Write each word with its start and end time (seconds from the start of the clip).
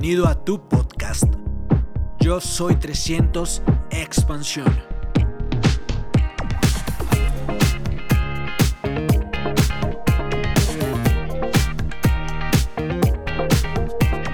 Bienvenido 0.00 0.28
a 0.28 0.44
tu 0.46 0.66
podcast. 0.66 1.24
Yo 2.20 2.40
soy 2.40 2.74
300 2.76 3.60
Expansión. 3.90 4.64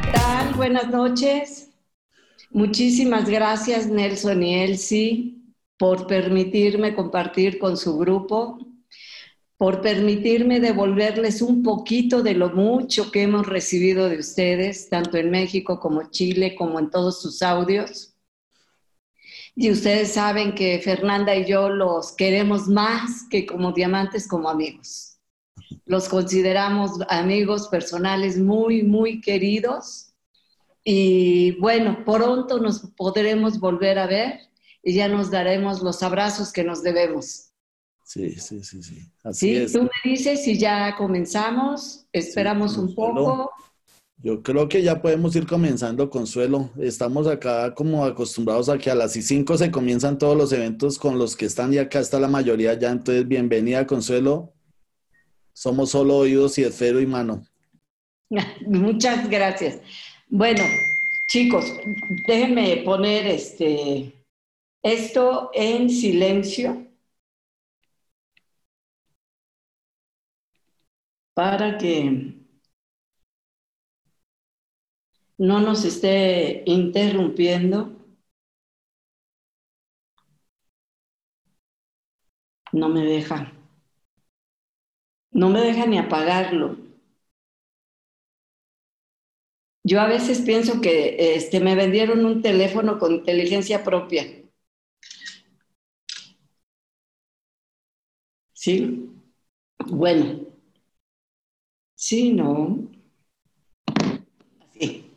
¿Qué 0.05 0.13
tal? 0.13 0.55
Buenas 0.55 0.89
noches. 0.89 1.71
Muchísimas 2.53 3.29
gracias 3.29 3.89
Nelson 3.89 4.45
y 4.45 4.55
Elsie 4.63 5.35
por 5.79 6.07
permitirme 6.07 6.95
compartir 6.95 7.59
con 7.59 7.77
su 7.77 7.99
grupo 7.99 8.57
por 9.57 9.81
permitirme 9.81 10.61
devolverles 10.61 11.41
un 11.41 11.63
poquito 11.63 12.23
de 12.23 12.35
lo 12.35 12.51
mucho 12.51 13.11
que 13.11 13.23
hemos 13.23 13.47
recibido 13.47 14.09
de 14.09 14.19
ustedes, 14.19 14.91
tanto 14.91 15.17
en 15.17 15.31
México 15.31 15.81
como 15.81 16.11
Chile, 16.11 16.55
como 16.55 16.79
en 16.79 16.91
todos 16.91 17.23
sus 17.23 17.43
audios. 17.43 18.15
Y 19.55 19.71
ustedes 19.71 20.13
saben 20.13 20.55
que 20.55 20.79
Fernanda 20.81 21.35
y 21.35 21.47
yo 21.47 21.71
los 21.71 22.13
queremos 22.13 22.69
más 22.69 23.27
que 23.31 23.47
como 23.47 23.73
diamantes, 23.73 24.29
como 24.29 24.51
amigos. 24.51 25.19
Los 25.87 26.11
consideramos 26.11 26.91
amigos 27.09 27.69
personales 27.69 28.39
muy, 28.39 28.83
muy 28.83 29.23
queridos. 29.23 30.13
Y 30.85 31.53
bueno, 31.53 32.05
pronto 32.05 32.59
nos 32.59 32.81
podremos 32.97 33.59
volver 33.59 33.99
a 33.99 34.07
ver 34.07 34.41
y 34.83 34.93
ya 34.93 35.09
nos 35.09 35.31
daremos 35.31 35.81
los 35.83 36.03
abrazos 36.03 36.53
que 36.53 36.63
nos 36.63 36.83
debemos. 36.83 37.46
Sí, 38.07 38.37
sí, 38.37 38.63
sí, 38.63 38.85
sí. 38.85 39.03
Así 39.25 39.67
sí, 39.67 39.73
tú 39.73 39.83
me 39.83 40.11
dices 40.11 40.45
si 40.45 40.57
ya 40.57 40.95
comenzamos, 40.97 42.07
esperamos 42.13 42.77
un 42.77 42.95
poco. 42.95 43.51
Yo 44.19 44.45
creo 44.45 44.69
que 44.69 44.81
ya 44.81 45.03
podemos 45.03 45.35
ir 45.35 45.45
comenzando, 45.45 46.09
Consuelo. 46.09 46.71
Estamos 46.79 47.27
acá 47.27 47.75
como 47.75 48.05
acostumbrados 48.05 48.69
a 48.69 48.79
que 48.79 48.93
a 48.93 48.95
las 48.95 49.15
5 49.15 49.59
se 49.59 49.73
comienzan 49.73 50.19
todos 50.19 50.37
los 50.37 50.53
eventos 50.53 51.01
con 51.01 51.19
los 51.19 51.35
que 51.35 51.47
están 51.47 51.75
y 51.75 51.79
acá 51.79 51.99
está 51.99 52.21
la 52.21 52.29
mayoría 52.29 52.75
ya. 52.75 52.93
Entonces, 52.93 53.27
bienvenida, 53.27 53.85
Consuelo. 53.89 54.55
Somos 55.53 55.91
solo 55.91 56.19
oídos 56.19 56.57
y 56.59 56.63
esfero 56.63 57.01
y 57.01 57.07
mano. 57.07 57.45
Muchas 58.69 59.29
gracias. 59.29 59.81
Bueno, 60.29 60.63
chicos, 61.29 61.65
déjenme 62.29 62.83
poner 62.85 63.27
este, 63.27 64.13
esto 64.85 65.51
en 65.55 65.91
silencio 65.91 66.87
para 71.37 71.79
que 71.79 71.93
no 75.39 75.61
nos 75.61 75.85
esté 75.87 76.63
interrumpiendo. 76.67 77.97
No 82.73 82.89
me 82.89 83.03
deja. 83.05 83.53
No 85.43 85.51
me 85.51 85.61
deja 85.61 85.87
ni 85.87 85.99
apagarlo. 85.99 86.77
Yo 89.85 90.03
a 90.03 90.07
veces 90.07 90.43
pienso 90.43 90.83
que 90.83 91.35
este, 91.35 91.61
me 91.61 91.75
vendieron 91.75 92.27
un 92.27 92.43
teléfono 92.43 92.99
con 92.99 93.13
inteligencia 93.15 93.83
propia. 93.85 94.27
¿Sí? 98.53 99.09
Bueno, 99.87 100.46
Sí, 102.07 102.33
¿no? 102.33 102.89
Así. 104.61 105.11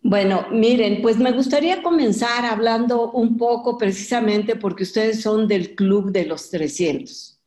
Bueno, 0.00 0.46
miren, 0.52 1.02
pues 1.02 1.16
me 1.18 1.32
gustaría 1.32 1.82
comenzar 1.82 2.44
hablando 2.44 3.10
un 3.10 3.36
poco 3.36 3.76
precisamente 3.76 4.54
porque 4.54 4.84
ustedes 4.84 5.20
son 5.20 5.48
del 5.48 5.74
Club 5.74 6.12
de 6.12 6.26
los 6.26 6.48
300. 6.48 7.40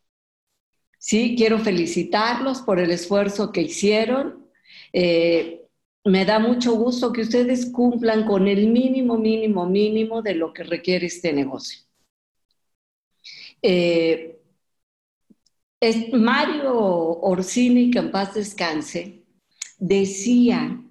Sí, 1.00 1.36
quiero 1.38 1.58
felicitarlos 1.60 2.64
por 2.64 2.82
el 2.82 2.92
esfuerzo 2.92 3.54
que 3.54 3.62
hicieron. 3.62 4.46
Eh, 4.92 5.64
me 6.04 6.26
da 6.26 6.40
mucho 6.40 6.74
gusto 6.74 7.14
que 7.14 7.22
ustedes 7.22 7.72
cumplan 7.72 8.26
con 8.26 8.46
el 8.50 8.68
mínimo, 8.68 9.18
mínimo, 9.18 9.70
mínimo 9.70 10.22
de 10.22 10.36
lo 10.36 10.52
que 10.52 10.64
requiere 10.64 11.06
este 11.06 11.32
negocio. 11.32 11.80
Eh, 13.62 14.35
Mario 16.14 16.74
Orsini, 17.22 17.92
que 17.92 18.00
en 18.00 18.12
paz 18.12 18.34
descanse, 18.34 19.26
decía 19.78 20.82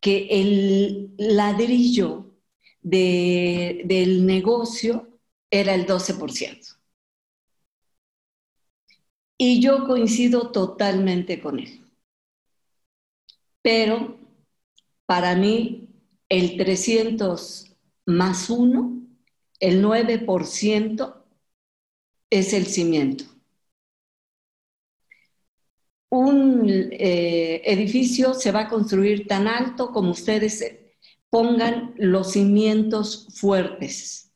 que 0.00 0.26
el 0.30 1.14
ladrillo 1.16 2.34
del 2.80 4.26
negocio 4.26 5.20
era 5.50 5.74
el 5.74 5.86
12%. 5.86 6.76
Y 9.38 9.60
yo 9.60 9.86
coincido 9.86 10.50
totalmente 10.50 11.40
con 11.40 11.58
él. 11.58 11.84
Pero 13.60 14.18
para 15.06 15.34
mí 15.36 15.88
el 16.28 16.56
300 16.56 17.76
más 18.06 18.50
1, 18.50 19.06
el 19.60 19.84
9%, 19.84 21.24
es 22.30 22.52
el 22.54 22.66
cimiento 22.66 23.31
un 26.12 26.68
eh, 26.68 27.62
edificio 27.64 28.34
se 28.34 28.52
va 28.52 28.60
a 28.60 28.68
construir 28.68 29.26
tan 29.26 29.48
alto 29.48 29.92
como 29.92 30.10
ustedes 30.10 30.76
pongan 31.30 31.94
los 31.96 32.32
cimientos 32.32 33.28
fuertes. 33.34 34.30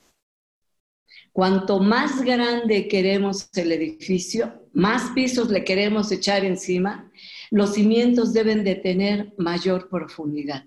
Cuanto 1.32 1.78
más 1.78 2.22
grande 2.22 2.88
queremos 2.88 3.50
el 3.56 3.72
edificio, 3.72 4.66
más 4.72 5.10
pisos 5.10 5.50
le 5.50 5.64
queremos 5.64 6.10
echar 6.10 6.46
encima, 6.46 7.12
los 7.50 7.74
cimientos 7.74 8.32
deben 8.32 8.64
de 8.64 8.76
tener 8.76 9.34
mayor 9.36 9.90
profundidad. 9.90 10.64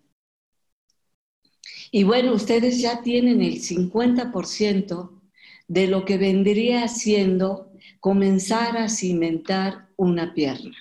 Y 1.89 2.03
bueno, 2.03 2.33
ustedes 2.33 2.79
ya 2.79 3.01
tienen 3.01 3.41
el 3.41 3.59
50% 3.59 5.09
de 5.67 5.87
lo 5.87 6.05
que 6.05 6.19
vendría 6.19 6.87
siendo 6.87 7.71
comenzar 7.99 8.77
a 8.77 8.89
cimentar 8.89 9.89
una 9.97 10.35
pierna. 10.35 10.77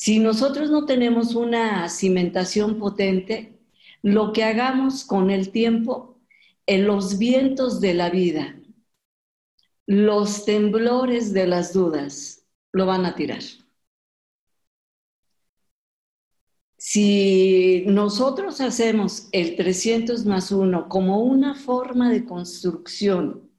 Si 0.00 0.20
nosotros 0.20 0.70
no 0.70 0.86
tenemos 0.86 1.34
una 1.34 1.88
cimentación 1.88 2.78
potente, 2.78 3.58
lo 4.00 4.32
que 4.32 4.44
hagamos 4.44 5.04
con 5.04 5.28
el 5.28 5.50
tiempo, 5.50 6.20
en 6.66 6.86
los 6.86 7.18
vientos 7.18 7.80
de 7.80 7.94
la 7.94 8.08
vida, 8.08 8.60
los 9.86 10.44
temblores 10.44 11.32
de 11.32 11.48
las 11.48 11.72
dudas, 11.72 12.46
lo 12.70 12.86
van 12.86 13.06
a 13.06 13.16
tirar. 13.16 13.42
Si 16.76 17.82
nosotros 17.88 18.60
hacemos 18.60 19.28
el 19.32 19.56
300 19.56 20.24
más 20.26 20.52
1 20.52 20.88
como 20.88 21.22
una 21.22 21.56
forma 21.56 22.08
de 22.08 22.24
construcción, 22.24 23.50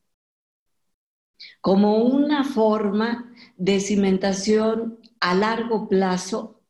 como 1.60 1.98
una 1.98 2.46
forma 2.46 3.34
de 3.58 3.82
cimentación 3.82 4.99
a 5.20 5.36
largo 5.36 5.88
plazo, 5.88 6.62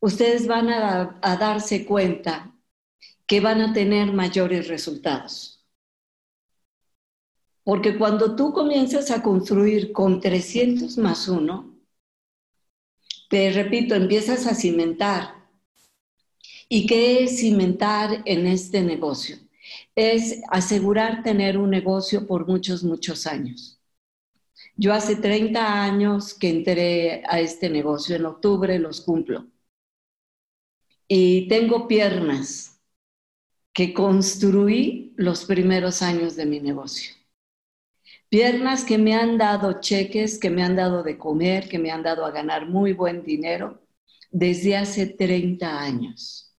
ustedes 0.00 0.46
van 0.46 0.68
a, 0.68 1.18
darse 1.38 1.84
cuenta 1.86 2.54
que 3.26 3.40
van 3.40 3.60
a 3.62 3.72
tener 3.72 4.12
mayores 4.12 4.68
resultados. 4.68 5.64
Porque 7.62 7.96
cuando 7.96 8.36
tú 8.36 8.52
comienzas 8.52 9.10
a 9.10 9.22
construir 9.22 9.92
con 9.92 10.20
300 10.20 10.98
más 10.98 11.28
1, 11.28 11.74
te 13.30 13.50
repito, 13.52 13.94
empiezas 13.94 14.46
a 14.46 14.54
cimentar. 14.54 15.34
¿Y 16.68 16.86
qué 16.86 17.24
es 17.24 17.40
cimentar 17.40 18.22
en 18.26 18.46
este 18.46 18.82
negocio? 18.82 19.38
Es 19.94 20.42
asegurar 20.50 21.22
tener 21.22 21.56
un 21.56 21.70
negocio 21.70 22.26
por 22.26 22.46
muchos, 22.46 22.84
muchos 22.84 23.26
años. 23.26 23.80
Yo 24.76 24.92
hace 24.92 25.16
30 25.16 25.82
años 25.82 26.34
que 26.34 26.48
entré 26.48 27.22
a 27.26 27.40
este 27.40 27.70
negocio, 27.70 28.16
en 28.16 28.26
octubre 28.26 28.78
los 28.78 29.00
cumplo. 29.00 29.46
Y 31.06 31.48
tengo 31.48 31.86
piernas 31.86 32.80
que 33.72 33.92
construí 33.92 35.12
los 35.16 35.44
primeros 35.44 36.02
años 36.02 36.36
de 36.36 36.46
mi 36.46 36.60
negocio. 36.60 37.14
Piernas 38.28 38.84
que 38.84 38.98
me 38.98 39.14
han 39.14 39.38
dado 39.38 39.80
cheques, 39.80 40.38
que 40.38 40.50
me 40.50 40.62
han 40.62 40.76
dado 40.76 41.02
de 41.02 41.18
comer, 41.18 41.68
que 41.68 41.78
me 41.78 41.90
han 41.90 42.02
dado 42.02 42.24
a 42.24 42.30
ganar 42.30 42.68
muy 42.68 42.92
buen 42.92 43.22
dinero 43.22 43.80
desde 44.30 44.76
hace 44.76 45.06
30 45.06 45.80
años. 45.80 46.56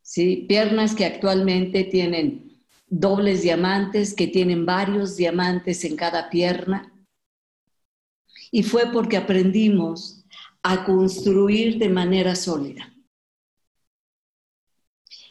¿Sí? 0.00 0.46
Piernas 0.48 0.94
que 0.94 1.04
actualmente 1.04 1.84
tienen 1.84 2.62
dobles 2.88 3.42
diamantes, 3.42 4.14
que 4.14 4.26
tienen 4.26 4.66
varios 4.66 5.16
diamantes 5.16 5.84
en 5.84 5.96
cada 5.96 6.30
pierna 6.30 6.91
y 8.52 8.62
fue 8.62 8.92
porque 8.92 9.16
aprendimos 9.16 10.24
a 10.62 10.84
construir 10.84 11.78
de 11.78 11.88
manera 11.88 12.36
sólida. 12.36 12.94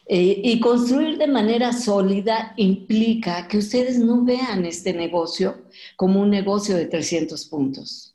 Eh, 0.04 0.42
y 0.44 0.60
construir 0.60 1.16
de 1.16 1.28
manera 1.28 1.72
sólida 1.72 2.52
implica 2.56 3.46
que 3.46 3.58
ustedes 3.58 3.98
no 3.98 4.24
vean 4.24 4.66
este 4.66 4.92
negocio 4.92 5.62
como 5.96 6.20
un 6.20 6.28
negocio 6.28 6.76
de 6.76 6.86
300 6.86 7.46
puntos, 7.46 8.14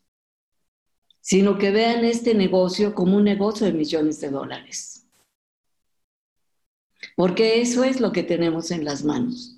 sino 1.21 1.57
que 1.57 1.71
vean 1.71 2.04
este 2.04 2.36
negocio 2.36 2.94
como 2.94 3.15
un 3.15 3.24
negocio 3.24 3.65
de 3.65 3.74
millones 3.74 4.19
de 4.19 4.30
dólares. 4.30 5.07
Porque 7.15 7.62
eso 7.62 7.83
es 7.86 8.01
lo 8.01 8.12
que 8.12 8.24
tenemos 8.24 8.69
en 8.71 8.83
las 8.83 9.04
manos. 9.04 9.56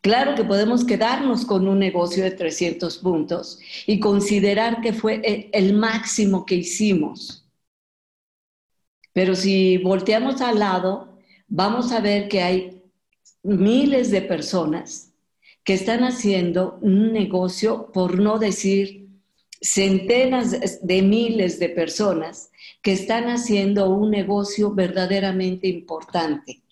Claro 0.00 0.34
que 0.34 0.44
podemos 0.44 0.84
quedarnos 0.84 1.44
con 1.44 1.66
un 1.66 1.78
negocio 1.78 2.22
de 2.22 2.30
300 2.30 2.98
puntos 2.98 3.58
y 3.86 3.98
considerar 3.98 4.80
que 4.80 4.92
fue 4.92 5.50
el 5.52 5.74
máximo 5.74 6.46
que 6.46 6.56
hicimos. 6.56 7.48
Pero 9.12 9.34
si 9.34 9.78
volteamos 9.78 10.40
al 10.40 10.60
lado, 10.60 11.18
vamos 11.48 11.90
a 11.90 12.00
ver 12.00 12.28
que 12.28 12.42
hay 12.42 12.82
miles 13.42 14.10
de 14.12 14.22
personas 14.22 15.12
que 15.64 15.74
están 15.74 16.04
haciendo 16.04 16.78
un 16.80 17.12
negocio, 17.12 17.90
por 17.92 18.20
no 18.20 18.38
decir 18.38 19.08
centenas 19.60 20.80
de 20.80 21.02
miles 21.02 21.58
de 21.58 21.68
personas 21.68 22.50
que 22.80 22.92
están 22.92 23.24
haciendo 23.24 23.90
un 23.90 24.10
negocio 24.10 24.70
verdaderamente 24.72 25.66
importante. 25.66 26.62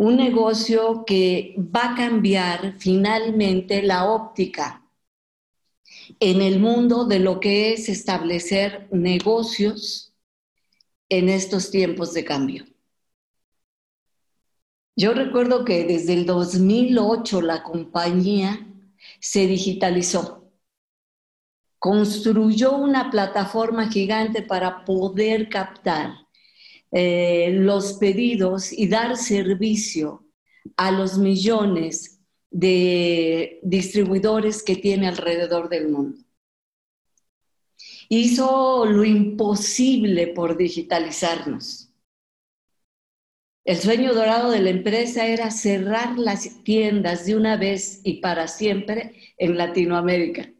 Un 0.00 0.16
negocio 0.16 1.04
que 1.04 1.54
va 1.58 1.92
a 1.92 1.94
cambiar 1.94 2.76
finalmente 2.78 3.82
la 3.82 4.06
óptica 4.06 4.82
en 6.18 6.40
el 6.40 6.58
mundo 6.58 7.04
de 7.04 7.18
lo 7.18 7.38
que 7.38 7.74
es 7.74 7.90
establecer 7.90 8.88
negocios 8.92 10.14
en 11.10 11.28
estos 11.28 11.70
tiempos 11.70 12.14
de 12.14 12.24
cambio. 12.24 12.64
Yo 14.96 15.12
recuerdo 15.12 15.66
que 15.66 15.84
desde 15.84 16.14
el 16.14 16.24
2008 16.24 17.42
la 17.42 17.62
compañía 17.62 18.66
se 19.20 19.46
digitalizó. 19.46 20.50
Construyó 21.78 22.72
una 22.74 23.10
plataforma 23.10 23.90
gigante 23.90 24.40
para 24.40 24.82
poder 24.86 25.50
captar 25.50 26.29
eh, 26.92 27.50
los 27.52 27.94
pedidos 27.94 28.72
y 28.72 28.88
dar 28.88 29.16
servicio 29.16 30.26
a 30.76 30.90
los 30.90 31.18
millones 31.18 32.20
de 32.50 33.60
distribuidores 33.62 34.62
que 34.62 34.76
tiene 34.76 35.08
alrededor 35.08 35.68
del 35.68 35.88
mundo. 35.88 36.18
Hizo 38.08 38.86
lo 38.86 39.04
imposible 39.04 40.28
por 40.28 40.56
digitalizarnos 40.56 41.90
el 43.64 43.76
sueño 43.76 44.14
dorado 44.14 44.50
de 44.50 44.60
la 44.60 44.70
empresa 44.70 45.26
era 45.26 45.50
cerrar 45.50 46.18
las 46.18 46.64
tiendas 46.64 47.26
de 47.26 47.36
una 47.36 47.56
vez 47.56 48.00
y 48.02 48.20
para 48.20 48.48
siempre 48.48 49.14
en 49.36 49.56
Latinoamérica. 49.56 50.50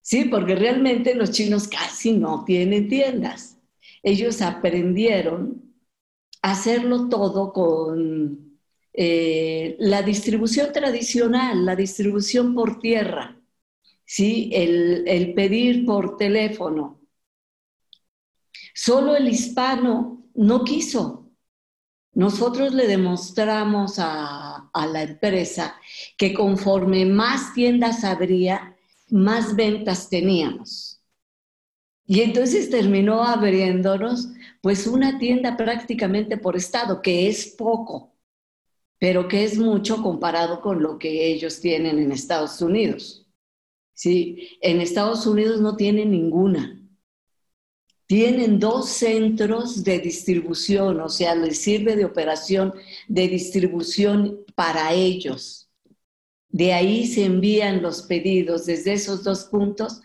Sí, 0.00 0.24
porque 0.24 0.54
realmente 0.54 1.14
los 1.14 1.30
chinos 1.30 1.68
casi 1.68 2.12
no 2.12 2.44
tienen 2.44 2.88
tiendas. 2.88 3.53
Ellos 4.04 4.40
aprendieron 4.40 5.74
a 6.42 6.52
hacerlo 6.52 7.08
todo 7.08 7.52
con 7.52 8.60
eh, 8.92 9.74
la 9.80 10.02
distribución 10.02 10.72
tradicional, 10.72 11.66
la 11.66 11.74
distribución 11.74 12.54
por 12.54 12.78
tierra, 12.78 13.36
¿sí? 14.04 14.50
el, 14.52 15.02
el 15.08 15.34
pedir 15.34 15.84
por 15.84 16.16
teléfono. 16.16 17.00
Solo 18.72 19.16
el 19.16 19.28
hispano 19.28 20.28
no 20.34 20.62
quiso, 20.64 21.24
nosotros 22.14 22.72
le 22.72 22.86
demostramos 22.86 23.96
a, 23.98 24.70
la 24.72 25.02
empresa 25.02 25.74
que 26.16 26.32
conforme 26.32 27.04
más 27.04 27.52
tiendas 27.54 28.04
habría, 28.04 28.76
más 29.08 29.56
ventas 29.56 30.08
teníamos. 30.08 30.93
Y 32.06 32.20
entonces 32.20 32.70
terminó 32.70 33.24
abriéndonos 33.24 34.28
pues 34.60 34.86
una 34.86 35.18
tienda 35.18 35.56
prácticamente 35.56 36.36
por 36.36 36.56
estado, 36.56 37.00
que 37.00 37.28
es 37.28 37.46
poco, 37.46 38.14
pero 38.98 39.28
que 39.28 39.44
es 39.44 39.58
mucho 39.58 40.02
comparado 40.02 40.60
con 40.60 40.82
lo 40.82 40.98
que 40.98 41.26
ellos 41.26 41.60
tienen 41.60 41.98
en 41.98 42.12
Estados 42.12 42.60
Unidos. 42.60 43.26
Sí, 43.94 44.58
en 44.60 44.80
Estados 44.80 45.26
Unidos 45.26 45.60
no 45.60 45.76
tienen 45.76 46.10
ninguna 46.10 46.84
tienen 48.06 48.58
dos 48.58 48.90
centros 48.90 49.82
de 49.82 49.98
distribución, 49.98 51.00
o 51.00 51.08
sea, 51.08 51.34
les 51.34 51.58
sirve 51.58 51.96
de 51.96 52.04
operación 52.04 52.74
de 53.08 53.28
distribución 53.28 54.40
para 54.54 54.92
ellos. 54.92 55.70
De 56.48 56.72
ahí 56.72 57.06
se 57.06 57.24
envían 57.24 57.82
los 57.82 58.02
pedidos 58.02 58.66
desde 58.66 58.92
esos 58.92 59.24
dos 59.24 59.44
puntos 59.44 60.02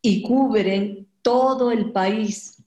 y 0.00 0.22
cubren 0.22 1.09
todo 1.22 1.70
el 1.70 1.92
país. 1.92 2.62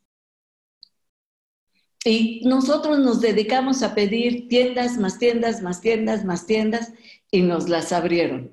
Y 2.06 2.42
nosotros 2.46 3.00
nos 3.00 3.22
dedicamos 3.22 3.82
a 3.82 3.96
pedir 3.96 4.48
tiendas, 4.50 4.98
más 4.98 5.20
tiendas, 5.20 5.62
más 5.62 5.82
tiendas, 5.82 6.26
más 6.26 6.46
tiendas, 6.46 6.92
y 7.32 7.42
nos 7.42 7.70
las 7.70 7.92
abrieron. 7.94 8.52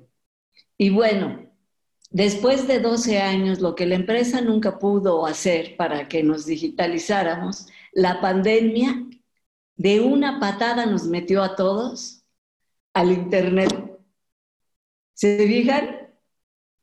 Y 0.77 0.89
bueno, 0.89 1.51
Después 2.11 2.67
de 2.67 2.81
12 2.81 3.21
años, 3.21 3.61
lo 3.61 3.73
que 3.73 3.85
la 3.85 3.95
empresa 3.95 4.41
nunca 4.41 4.79
pudo 4.79 5.25
hacer 5.25 5.77
para 5.77 6.09
que 6.09 6.23
nos 6.23 6.45
digitalizáramos, 6.45 7.67
la 7.93 8.19
pandemia 8.19 9.07
de 9.77 10.01
una 10.01 10.37
patada 10.41 10.85
nos 10.85 11.05
metió 11.05 11.41
a 11.41 11.55
todos 11.55 12.25
al 12.93 13.13
Internet. 13.13 13.97
¿Se 15.13 15.47
fijan? 15.47 16.00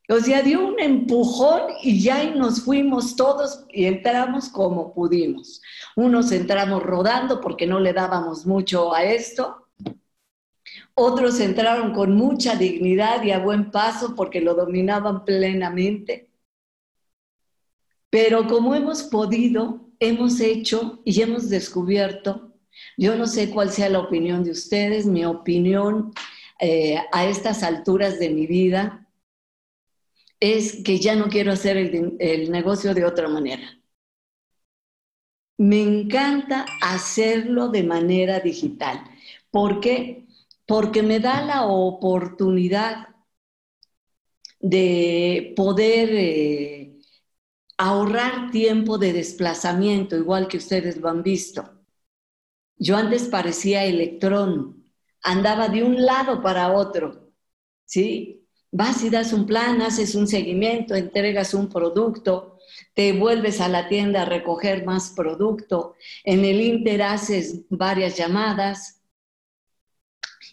O 0.09 0.21
sea, 0.21 0.43
dio 0.43 0.67
un 0.67 0.81
empujón 0.81 1.63
y 1.83 2.01
ya 2.01 2.25
nos 2.35 2.63
fuimos 2.63 3.15
todos 3.15 3.67
y 3.71 3.85
entramos 3.85 4.49
como 4.49 4.95
pudimos. 4.95 5.61
Unos 5.97 6.33
entramos 6.33 6.83
rodando 6.83 7.41
porque 7.41 7.67
no 7.67 7.79
le 7.79 7.93
dábamos 7.93 8.47
mucho 8.47 8.95
a 8.95 9.05
esto 9.05 9.69
otros 11.01 11.39
entraron 11.39 11.93
con 11.93 12.17
mucha 12.17 12.57
dignidad 12.57 13.23
y 13.23 13.31
a 13.31 13.39
buen 13.39 13.71
paso 13.71 14.17
porque 14.17 14.41
lo 14.41 14.55
dominaban 14.55 15.25
plenamente. 15.25 16.31
Pero 18.11 18.49
como 18.49 18.75
hemos 18.75 19.05
podido, 19.05 19.91
hemos 20.01 20.41
hecho 20.41 21.01
y 21.05 21.21
hemos 21.23 21.51
descubierto, 21.51 22.53
yo 22.97 23.17
no 23.17 23.27
sé 23.27 23.51
cuál 23.51 23.71
sea 23.71 23.89
la 23.89 24.01
opinión 24.01 24.43
de 24.43 24.51
ustedes, 24.51 25.07
mi 25.07 25.25
opinión 25.25 26.13
eh, 26.61 26.99
a 27.13 27.27
estas 27.27 27.63
alturas 27.63 28.19
de 28.19 28.31
mi 28.31 28.47
vida 28.47 29.08
es 30.41 30.83
que 30.85 30.99
ya 31.01 31.15
no 31.17 31.29
quiero 31.29 31.53
hacer 31.53 31.77
el, 31.77 32.17
el 32.21 32.51
negocio 32.51 32.95
de 32.95 33.05
otra 33.05 33.29
manera. 33.29 33.79
Me 35.59 35.83
encanta 35.83 36.65
hacerlo 36.81 37.69
de 37.69 37.83
manera 37.85 38.41
digital. 38.41 39.05
¿Por 39.51 39.81
qué? 39.81 40.25
porque 40.67 41.03
me 41.03 41.19
da 41.21 41.41
la 41.43 41.67
oportunidad 41.67 43.09
de 44.61 45.53
poder 45.57 46.11
eh, 46.13 46.99
ahorrar 47.79 48.51
tiempo 48.53 48.99
de 48.99 49.13
desplazamiento, 49.15 50.17
igual 50.17 50.49
que 50.49 50.59
ustedes 50.59 50.99
lo 50.99 51.09
han 51.09 51.23
visto. 51.25 51.65
Yo 52.79 52.97
antes 52.97 53.25
parecía 53.29 53.85
electrón, 53.85 54.85
andaba 55.23 55.69
de 55.69 55.83
un 55.83 56.05
lado 56.05 56.43
para 56.43 56.73
otro, 56.73 57.33
¿sí? 57.85 58.38
Vas 58.71 59.03
y 59.03 59.11
das 59.11 59.33
un 59.33 59.47
plan, 59.47 59.81
haces 59.81 60.15
un 60.15 60.27
seguimiento, 60.27 60.95
entregas 60.95 61.55
un 61.55 61.69
producto, 61.69 62.59
te 62.95 63.13
vuelves 63.13 63.61
a 63.61 63.69
la 63.69 63.89
tienda 63.89 64.23
a 64.23 64.25
recoger 64.27 64.85
más 64.85 65.11
producto, 65.17 65.95
en 66.25 66.45
el 66.45 66.61
Inter 66.61 67.03
haces 67.03 67.65
varias 67.71 68.17
llamadas, 68.17 69.03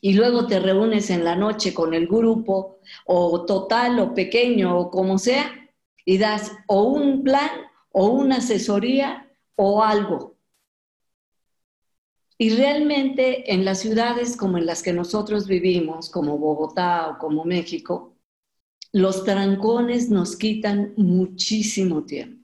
y 0.02 0.14
luego 0.14 0.46
te 0.48 0.60
reúnes 0.60 1.10
en 1.10 1.24
la 1.24 1.36
noche 1.36 1.74
con 1.74 1.94
el 1.94 2.08
grupo, 2.08 2.80
o 3.06 3.46
total 3.46 4.00
o 4.00 4.14
pequeño 4.14 4.78
o 4.78 4.92
como 4.92 5.18
sea, 5.18 5.52
y 6.06 6.18
das 6.18 6.52
o 6.68 6.84
un 6.84 7.24
plan 7.24 7.50
o 7.92 8.08
una 8.08 8.38
asesoría 8.38 9.30
o 9.56 9.84
algo. 9.84 10.35
Y 12.38 12.50
realmente 12.50 13.54
en 13.54 13.64
las 13.64 13.80
ciudades 13.80 14.36
como 14.36 14.58
en 14.58 14.66
las 14.66 14.84
que 14.84 14.94
nosotros 14.94 15.48
vivimos, 15.48 16.10
como 16.10 16.38
Bogotá 16.38 17.10
o 17.10 17.18
como 17.18 17.46
México, 17.46 18.18
los 18.92 19.24
trancones 19.24 20.10
nos 20.10 20.36
quitan 20.36 20.94
muchísimo 20.98 22.04
tiempo. 22.04 22.44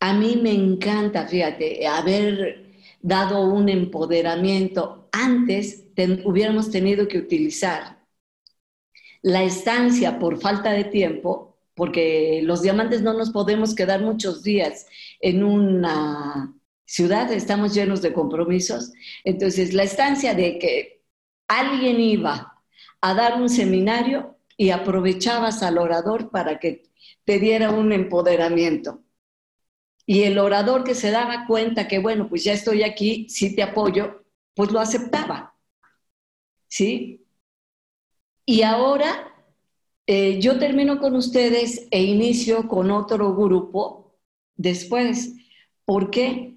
A 0.00 0.12
mí 0.12 0.38
me 0.42 0.52
encanta, 0.52 1.26
fíjate, 1.26 1.86
haber 1.86 2.72
dado 3.00 3.42
un 3.42 3.68
empoderamiento 3.68 5.08
antes 5.12 5.84
hubiéramos 6.24 6.70
tenido 6.70 7.06
que 7.06 7.18
utilizar 7.18 8.02
la 9.22 9.44
estancia 9.44 10.18
por 10.18 10.40
falta 10.40 10.72
de 10.72 10.84
tiempo, 10.84 11.56
porque 11.74 12.40
los 12.42 12.62
diamantes 12.62 13.02
no 13.02 13.14
nos 13.14 13.30
podemos 13.30 13.74
quedar 13.74 14.02
muchos 14.02 14.42
días 14.42 14.86
en 15.20 15.44
una 15.44 16.52
ciudad, 16.92 17.32
estamos 17.32 17.72
llenos 17.72 18.02
de 18.02 18.12
compromisos. 18.12 18.92
Entonces, 19.24 19.72
la 19.72 19.82
estancia 19.82 20.34
de 20.34 20.58
que 20.58 21.02
alguien 21.48 21.98
iba 21.98 22.62
a 23.00 23.14
dar 23.14 23.40
un 23.40 23.48
seminario 23.48 24.36
y 24.58 24.70
aprovechabas 24.70 25.62
al 25.62 25.78
orador 25.78 26.30
para 26.30 26.58
que 26.58 26.82
te 27.24 27.38
diera 27.38 27.70
un 27.70 27.92
empoderamiento. 27.92 29.02
Y 30.04 30.24
el 30.24 30.38
orador 30.38 30.84
que 30.84 30.94
se 30.94 31.10
daba 31.10 31.46
cuenta 31.46 31.88
que, 31.88 31.98
bueno, 31.98 32.28
pues 32.28 32.44
ya 32.44 32.52
estoy 32.52 32.82
aquí, 32.82 33.26
sí 33.30 33.56
te 33.56 33.62
apoyo, 33.62 34.26
pues 34.54 34.70
lo 34.70 34.78
aceptaba. 34.78 35.56
¿Sí? 36.68 37.24
Y 38.44 38.62
ahora 38.62 39.32
eh, 40.06 40.40
yo 40.40 40.58
termino 40.58 41.00
con 41.00 41.16
ustedes 41.16 41.88
e 41.90 42.02
inicio 42.02 42.68
con 42.68 42.90
otro 42.90 43.34
grupo 43.34 44.14
después. 44.56 45.34
¿Por 45.86 46.10
qué? 46.10 46.52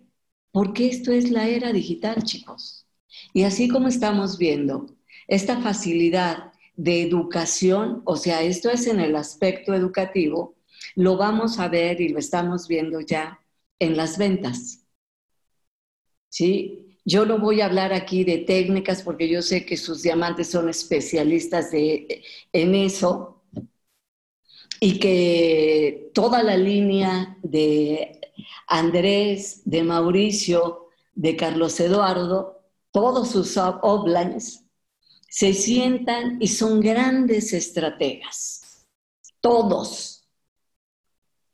Porque 0.55 0.87
esto 0.87 1.11
es 1.11 1.31
la 1.31 1.49
era 1.49 1.73
digital, 1.73 2.23
chicos. 2.23 2.87
Y 3.33 3.43
así 3.43 3.67
como 3.67 3.89
estamos 3.89 4.37
viendo 4.37 4.85
esta 5.27 5.59
facilidad 5.59 6.53
de 6.77 7.01
educación, 7.01 8.01
o 8.05 8.15
sea, 8.15 8.41
esto 8.41 8.69
es 8.69 8.87
en 8.87 9.01
el 9.01 9.17
aspecto 9.17 9.73
educativo, 9.73 10.55
lo 10.95 11.17
vamos 11.17 11.59
a 11.59 11.67
ver 11.67 11.99
y 11.99 12.07
lo 12.07 12.19
estamos 12.19 12.69
viendo 12.69 13.01
ya 13.01 13.37
en 13.79 13.97
las 13.97 14.17
ventas. 14.17 14.85
¿Sí? 16.29 16.99
Yo 17.03 17.25
no 17.25 17.37
voy 17.37 17.59
a 17.59 17.65
hablar 17.65 17.91
aquí 17.91 18.23
de 18.23 18.37
técnicas 18.37 19.01
porque 19.01 19.27
yo 19.27 19.41
sé 19.41 19.65
que 19.65 19.75
sus 19.75 20.03
diamantes 20.03 20.51
son 20.51 20.69
especialistas 20.69 21.69
de, 21.69 22.23
en 22.53 22.75
eso 22.75 23.43
y 24.79 24.99
que 24.99 26.11
toda 26.13 26.43
la 26.43 26.55
línea 26.55 27.37
de 27.43 28.14
Andrés, 28.67 29.61
de 29.65 29.83
Mauricio, 29.83 30.89
de 31.13 31.35
Carlos 31.35 31.79
Eduardo, 31.79 32.61
todos 32.91 33.29
sus 33.29 33.57
uplines, 33.83 34.63
se 35.29 35.53
sientan 35.53 36.37
y 36.39 36.47
son 36.47 36.79
grandes 36.79 37.51
estrategas, 37.53 38.85
todos. 39.41 40.23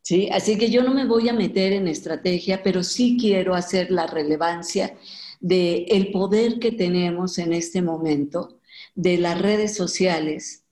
¿Sí? 0.03 0.29
Así 0.31 0.57
que 0.57 0.69
yo 0.69 0.83
no 0.83 0.93
me 0.93 1.05
voy 1.05 1.29
a 1.29 1.33
meter 1.33 1.73
en 1.73 1.87
estrategia, 1.87 2.63
pero 2.63 2.83
sí 2.83 3.17
quiero 3.19 3.55
hacer 3.55 3.91
la 3.91 4.07
relevancia 4.07 4.97
del 5.39 5.85
el 5.89 6.11
poder 6.11 6.59
que 6.59 6.71
tenemos 6.71 7.37
en 7.37 7.53
este 7.53 7.81
momento 7.81 8.59
de 8.93 9.17
las 9.17 9.41
redes 9.41 9.75
sociales, 9.75 10.65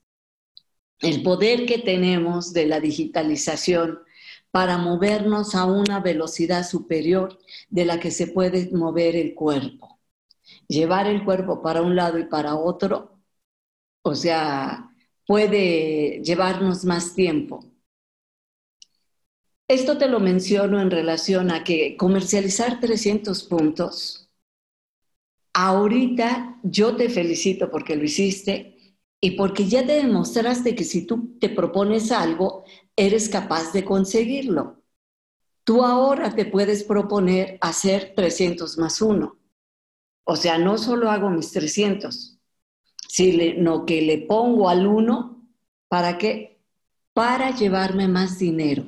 el 1.00 1.22
poder 1.22 1.66
que 1.66 1.78
tenemos 1.78 2.52
de 2.52 2.66
la 2.66 2.80
digitalización 2.80 4.00
para 4.50 4.78
movernos 4.78 5.54
a 5.54 5.64
una 5.66 6.00
velocidad 6.00 6.66
superior 6.66 7.38
de 7.68 7.84
la 7.84 8.00
que 8.00 8.10
se 8.10 8.26
puede 8.26 8.70
mover 8.72 9.16
el 9.16 9.34
cuerpo 9.34 10.00
llevar 10.68 11.06
el 11.06 11.24
cuerpo 11.24 11.62
para 11.62 11.82
un 11.82 11.96
lado 11.96 12.18
y 12.18 12.24
para 12.24 12.54
otro, 12.56 13.20
o 14.02 14.14
sea, 14.14 14.90
puede 15.26 16.22
llevarnos 16.22 16.84
más 16.84 17.14
tiempo. 17.14 17.64
Esto 19.68 19.98
te 19.98 20.08
lo 20.08 20.18
menciono 20.18 20.80
en 20.80 20.90
relación 20.90 21.50
a 21.50 21.62
que 21.62 21.96
comercializar 21.96 22.80
300 22.80 23.44
puntos, 23.44 24.28
ahorita 25.52 26.58
yo 26.62 26.96
te 26.96 27.08
felicito 27.08 27.70
porque 27.70 27.96
lo 27.96 28.04
hiciste 28.04 28.78
y 29.20 29.32
porque 29.32 29.68
ya 29.68 29.86
te 29.86 29.92
demostraste 29.92 30.74
que 30.74 30.84
si 30.84 31.06
tú 31.06 31.36
te 31.38 31.50
propones 31.50 32.10
algo, 32.10 32.64
eres 32.96 33.28
capaz 33.28 33.72
de 33.72 33.84
conseguirlo. 33.84 34.82
Tú 35.64 35.84
ahora 35.84 36.34
te 36.34 36.46
puedes 36.46 36.84
proponer 36.84 37.58
hacer 37.60 38.14
300 38.16 38.78
más 38.78 39.02
1. 39.02 39.38
O 40.24 40.36
sea, 40.36 40.58
no 40.58 40.78
solo 40.78 41.10
hago 41.10 41.28
mis 41.28 41.52
300, 41.52 42.38
sino 43.08 43.84
que 43.84 44.02
le 44.02 44.18
pongo 44.18 44.68
al 44.68 44.86
uno, 44.86 45.46
¿para 45.88 46.16
qué? 46.16 46.62
Para 47.12 47.54
llevarme 47.54 48.08
más 48.08 48.38
dinero. 48.38 48.84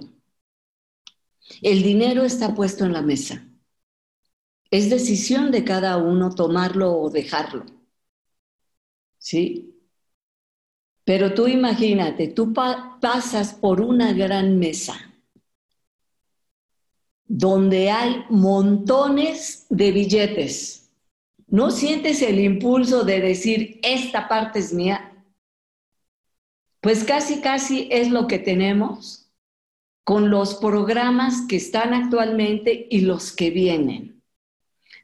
El 1.61 1.83
dinero 1.83 2.25
está 2.25 2.55
puesto 2.55 2.85
en 2.85 2.93
la 2.95 3.03
mesa. 3.03 3.47
Es 4.71 4.89
decisión 4.89 5.51
de 5.51 5.65
cada 5.65 5.99
uno 5.99 6.35
tomarlo 6.35 6.97
o 6.97 7.11
dejarlo. 7.11 7.67
¿Sí? 9.19 9.72
Pero 11.05 11.35
tú 11.35 11.49
imagínate, 11.49 12.29
tú 12.29 12.53
pasas 12.53 13.55
por 13.55 13.81
una 13.81 14.13
gran 14.13 14.59
mesa 14.59 14.95
donde 17.27 17.91
hay 17.91 18.25
montones 18.29 19.67
de 19.71 19.91
billetes 19.91 20.83
¿No 21.53 21.71
sientes 21.71 22.23
el 22.23 22.41
impulso 22.41 23.05
de 23.05 23.21
decir, 23.21 23.79
esta 23.83 24.27
parte 24.27 24.59
es 24.59 24.73
mía? 24.73 25.23
Pues 26.81 27.05
casi, 27.05 27.43
casi 27.43 27.89
es 27.91 28.11
lo 28.11 28.27
que 28.27 28.39
tenemos 28.39 29.31
con 30.03 30.31
los 30.31 30.55
programas 30.55 31.43
que 31.47 31.57
están 31.57 31.93
actualmente 31.93 32.87
y 32.91 33.03
los 33.03 33.37
que 33.37 33.51
vienen. 33.51 34.22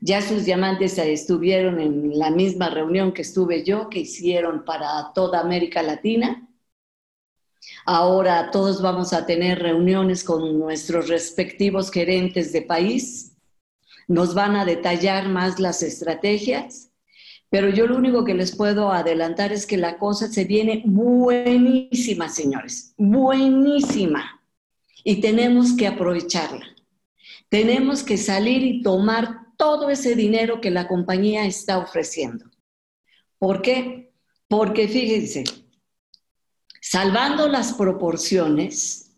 Ya 0.00 0.22
sus 0.22 0.44
diamantes 0.44 0.96
estuvieron 0.98 1.80
en 1.80 2.18
la 2.18 2.30
misma 2.30 2.70
reunión 2.70 3.12
que 3.12 3.22
estuve 3.22 3.64
yo, 3.64 3.88
que 3.88 4.00
hicieron 4.00 4.64
para 4.64 5.12
toda 5.14 5.40
América 5.40 5.82
Latina. 5.82 6.48
Ahora 7.84 8.50
todos 8.50 8.80
vamos 8.80 9.12
a 9.12 9.26
tener 9.26 9.58
reuniones 9.58 10.22
con 10.22 10.58
nuestros 10.58 11.08
respectivos 11.08 11.90
gerentes 11.90 12.52
de 12.52 12.62
país 12.62 13.34
nos 14.08 14.34
van 14.34 14.56
a 14.56 14.64
detallar 14.64 15.28
más 15.28 15.60
las 15.60 15.82
estrategias, 15.82 16.90
pero 17.50 17.68
yo 17.68 17.86
lo 17.86 17.96
único 17.96 18.24
que 18.24 18.34
les 18.34 18.56
puedo 18.56 18.90
adelantar 18.90 19.52
es 19.52 19.66
que 19.66 19.76
la 19.76 19.98
cosa 19.98 20.28
se 20.28 20.44
viene 20.44 20.82
buenísima, 20.86 22.28
señores, 22.28 22.94
buenísima. 22.96 24.42
Y 25.04 25.20
tenemos 25.20 25.74
que 25.74 25.86
aprovecharla. 25.86 26.66
Tenemos 27.48 28.02
que 28.02 28.16
salir 28.16 28.62
y 28.62 28.82
tomar 28.82 29.46
todo 29.58 29.90
ese 29.90 30.14
dinero 30.14 30.62
que 30.62 30.70
la 30.70 30.88
compañía 30.88 31.44
está 31.44 31.76
ofreciendo. 31.76 32.46
¿Por 33.38 33.60
qué? 33.60 34.14
Porque 34.48 34.88
fíjense, 34.88 35.44
salvando 36.80 37.48
las 37.48 37.74
proporciones, 37.74 39.16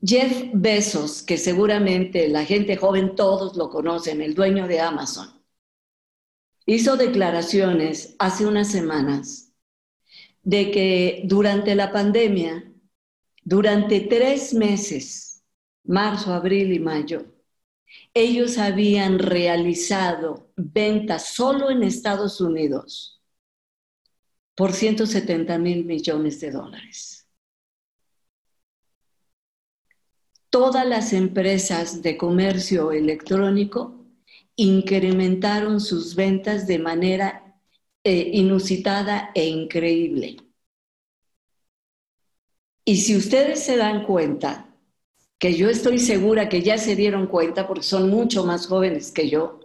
Jeff 0.00 0.50
Bezos, 0.54 1.22
que 1.22 1.36
seguramente 1.36 2.28
la 2.28 2.44
gente 2.44 2.76
joven 2.76 3.14
todos 3.14 3.56
lo 3.56 3.68
conocen, 3.68 4.22
el 4.22 4.34
dueño 4.34 4.66
de 4.68 4.80
Amazon, 4.80 5.42
hizo 6.64 6.96
declaraciones 6.96 8.14
hace 8.18 8.46
unas 8.46 8.70
semanas 8.70 9.52
de 10.42 10.70
que 10.70 11.22
durante 11.24 11.74
la 11.74 11.92
pandemia, 11.92 12.72
durante 13.42 14.00
tres 14.00 14.54
meses, 14.54 15.44
marzo, 15.84 16.32
abril 16.32 16.72
y 16.72 16.78
mayo, 16.78 17.37
ellos 18.14 18.58
habían 18.58 19.18
realizado 19.18 20.50
ventas 20.56 21.34
solo 21.34 21.70
en 21.70 21.82
Estados 21.82 22.40
Unidos 22.40 23.22
por 24.54 24.72
170 24.72 25.58
mil 25.58 25.84
millones 25.84 26.40
de 26.40 26.50
dólares. 26.50 27.18
todas 30.50 30.86
las 30.86 31.12
empresas 31.12 32.02
de 32.02 32.16
comercio 32.16 32.92
electrónico 32.92 34.06
incrementaron 34.56 35.80
sus 35.80 36.14
ventas 36.14 36.66
de 36.66 36.78
manera 36.78 37.60
eh, 38.02 38.30
inusitada 38.34 39.30
e 39.34 39.46
increíble. 39.46 40.36
Y 42.84 42.96
si 42.96 43.16
ustedes 43.16 43.62
se 43.62 43.76
dan 43.76 44.04
cuenta, 44.04 44.67
que 45.38 45.54
yo 45.54 45.68
estoy 45.68 45.98
segura 45.98 46.48
que 46.48 46.62
ya 46.62 46.78
se 46.78 46.96
dieron 46.96 47.26
cuenta 47.26 47.66
porque 47.66 47.84
son 47.84 48.10
mucho 48.10 48.44
más 48.44 48.66
jóvenes 48.66 49.12
que 49.12 49.28
yo, 49.28 49.60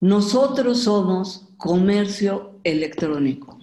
nosotros 0.00 0.84
somos 0.84 1.48
comercio 1.56 2.60
electrónico 2.62 3.58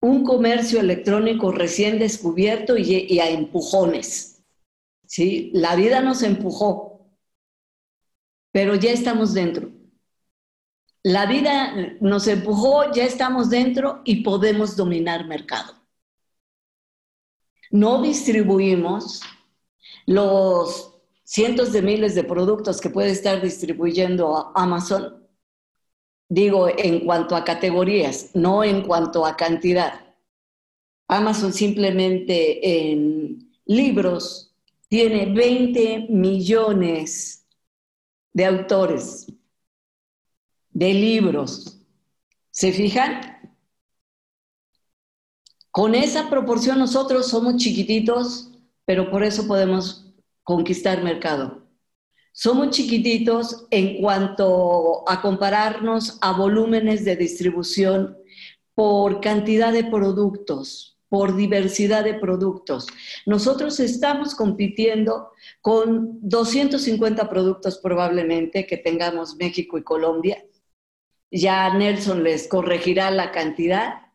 un 0.00 0.24
comercio 0.24 0.80
electrónico 0.80 1.52
recién 1.52 1.98
descubierto 1.98 2.76
y, 2.76 3.18
a 3.18 3.30
empujones. 3.30 4.42
¿sí? 5.06 5.50
La 5.54 5.76
vida 5.76 6.00
nos 6.00 6.22
empujó, 6.22 7.10
pero 8.52 8.74
ya 8.74 8.92
estamos 8.92 9.34
dentro. 9.34 9.70
La 11.02 11.26
vida 11.26 11.96
nos 12.00 12.26
empujó, 12.26 12.92
ya 12.92 13.04
estamos 13.04 13.50
dentro 13.50 14.02
y 14.04 14.22
podemos 14.22 14.76
dominar 14.76 15.26
mercado. 15.26 15.74
No 17.70 18.02
distribuimos 18.02 19.22
los 20.06 20.94
cientos 21.24 21.72
de 21.72 21.82
miles 21.82 22.14
de 22.14 22.24
productos 22.24 22.80
que 22.80 22.90
puede 22.90 23.10
estar 23.10 23.42
distribuyendo 23.42 24.52
Amazon 24.54 25.18
Digo, 26.28 26.68
en 26.68 27.06
cuanto 27.06 27.34
a 27.34 27.44
categorías, 27.44 28.30
no 28.34 28.62
en 28.62 28.82
cuanto 28.82 29.24
a 29.24 29.36
cantidad. 29.36 30.14
Amazon 31.08 31.54
simplemente 31.54 32.90
en 32.90 33.50
libros 33.64 34.54
tiene 34.88 35.32
20 35.32 36.08
millones 36.10 37.46
de 38.34 38.44
autores, 38.44 39.32
de 40.70 40.92
libros. 40.92 41.80
¿Se 42.50 42.72
fijan? 42.72 43.37
Con 45.78 45.94
esa 45.94 46.28
proporción 46.28 46.80
nosotros 46.80 47.28
somos 47.28 47.54
chiquititos, 47.54 48.50
pero 48.84 49.12
por 49.12 49.22
eso 49.22 49.46
podemos 49.46 50.12
conquistar 50.42 51.04
mercado. 51.04 51.68
Somos 52.32 52.70
chiquititos 52.70 53.68
en 53.70 54.02
cuanto 54.02 55.08
a 55.08 55.22
compararnos 55.22 56.18
a 56.20 56.32
volúmenes 56.32 57.04
de 57.04 57.14
distribución 57.14 58.18
por 58.74 59.20
cantidad 59.20 59.72
de 59.72 59.84
productos, 59.84 60.98
por 61.08 61.36
diversidad 61.36 62.02
de 62.02 62.14
productos. 62.14 62.88
Nosotros 63.24 63.78
estamos 63.78 64.34
compitiendo 64.34 65.30
con 65.60 66.18
250 66.28 67.28
productos 67.28 67.78
probablemente 67.78 68.66
que 68.66 68.78
tengamos 68.78 69.36
México 69.36 69.78
y 69.78 69.84
Colombia. 69.84 70.44
Ya 71.30 71.72
Nelson 71.72 72.24
les 72.24 72.48
corregirá 72.48 73.12
la 73.12 73.30
cantidad. 73.30 74.07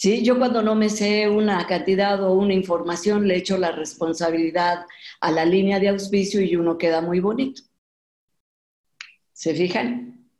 ¿Sí? 0.00 0.22
Yo 0.24 0.38
cuando 0.38 0.62
no 0.62 0.74
me 0.74 0.88
sé 0.88 1.28
una 1.28 1.66
cantidad 1.66 2.22
o 2.24 2.32
una 2.32 2.54
información 2.54 3.28
le 3.28 3.36
echo 3.36 3.58
la 3.58 3.70
responsabilidad 3.72 4.86
a 5.20 5.30
la 5.30 5.44
línea 5.44 5.78
de 5.78 5.90
auspicio 5.90 6.40
y 6.40 6.56
uno 6.56 6.78
queda 6.78 7.02
muy 7.02 7.20
bonito. 7.20 7.62
¿Se 9.32 9.54
fijan? 9.54 10.30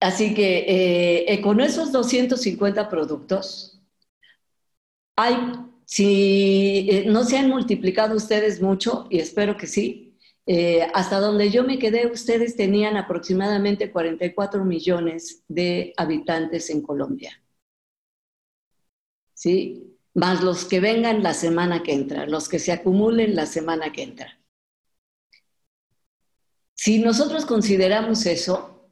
Así 0.00 0.34
que 0.34 0.58
eh, 0.68 1.32
eh, 1.32 1.40
con 1.40 1.60
esos 1.60 1.92
250 1.92 2.88
productos, 2.90 3.80
hay, 5.16 5.34
si 5.86 6.88
eh, 6.90 7.04
no 7.06 7.24
se 7.24 7.38
han 7.38 7.48
multiplicado 7.48 8.16
ustedes 8.16 8.60
mucho, 8.60 9.06
y 9.10 9.18
espero 9.20 9.56
que 9.56 9.66
sí, 9.66 10.18
hasta 10.94 11.20
donde 11.20 11.50
yo 11.50 11.64
me 11.64 11.78
quedé, 11.78 12.06
ustedes 12.06 12.56
tenían 12.56 12.96
aproximadamente 12.96 13.90
44 13.90 14.64
millones 14.64 15.44
de 15.48 15.94
habitantes 15.96 16.68
en 16.70 16.82
Colombia. 16.82 17.41
¿Sí? 19.42 19.98
Más 20.14 20.40
los 20.40 20.66
que 20.66 20.78
vengan 20.78 21.24
la 21.24 21.34
semana 21.34 21.82
que 21.82 21.92
entra, 21.92 22.26
los 22.26 22.48
que 22.48 22.60
se 22.60 22.70
acumulen 22.70 23.34
la 23.34 23.46
semana 23.46 23.90
que 23.90 24.04
entra. 24.04 24.38
Si 26.74 27.00
nosotros 27.00 27.44
consideramos 27.44 28.24
eso, 28.26 28.88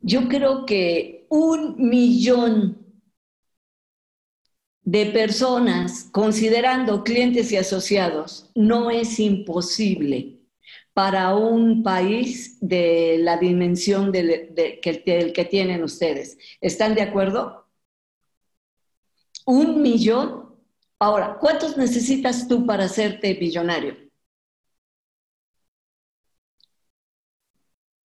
yo 0.00 0.26
creo 0.26 0.64
que 0.64 1.26
un 1.28 1.76
millón 1.76 2.78
de 4.80 5.04
personas, 5.04 6.04
considerando 6.10 7.04
clientes 7.04 7.52
y 7.52 7.58
asociados, 7.58 8.50
no 8.54 8.90
es 8.90 9.20
imposible 9.20 10.40
para 10.94 11.34
un 11.34 11.82
país 11.82 12.56
de 12.62 13.18
la 13.20 13.36
dimensión 13.36 14.12
del, 14.12 14.54
que, 14.80 15.32
que 15.34 15.44
tienen 15.44 15.84
ustedes. 15.84 16.38
¿Están 16.62 16.94
de 16.94 17.02
acuerdo? 17.02 17.69
Un 19.54 19.82
millón. 19.82 20.56
Ahora, 20.98 21.36
¿cuántos 21.38 21.76
necesitas 21.76 22.48
tú 22.48 22.64
para 22.64 22.84
hacerte 22.84 23.36
millonario? 23.38 23.96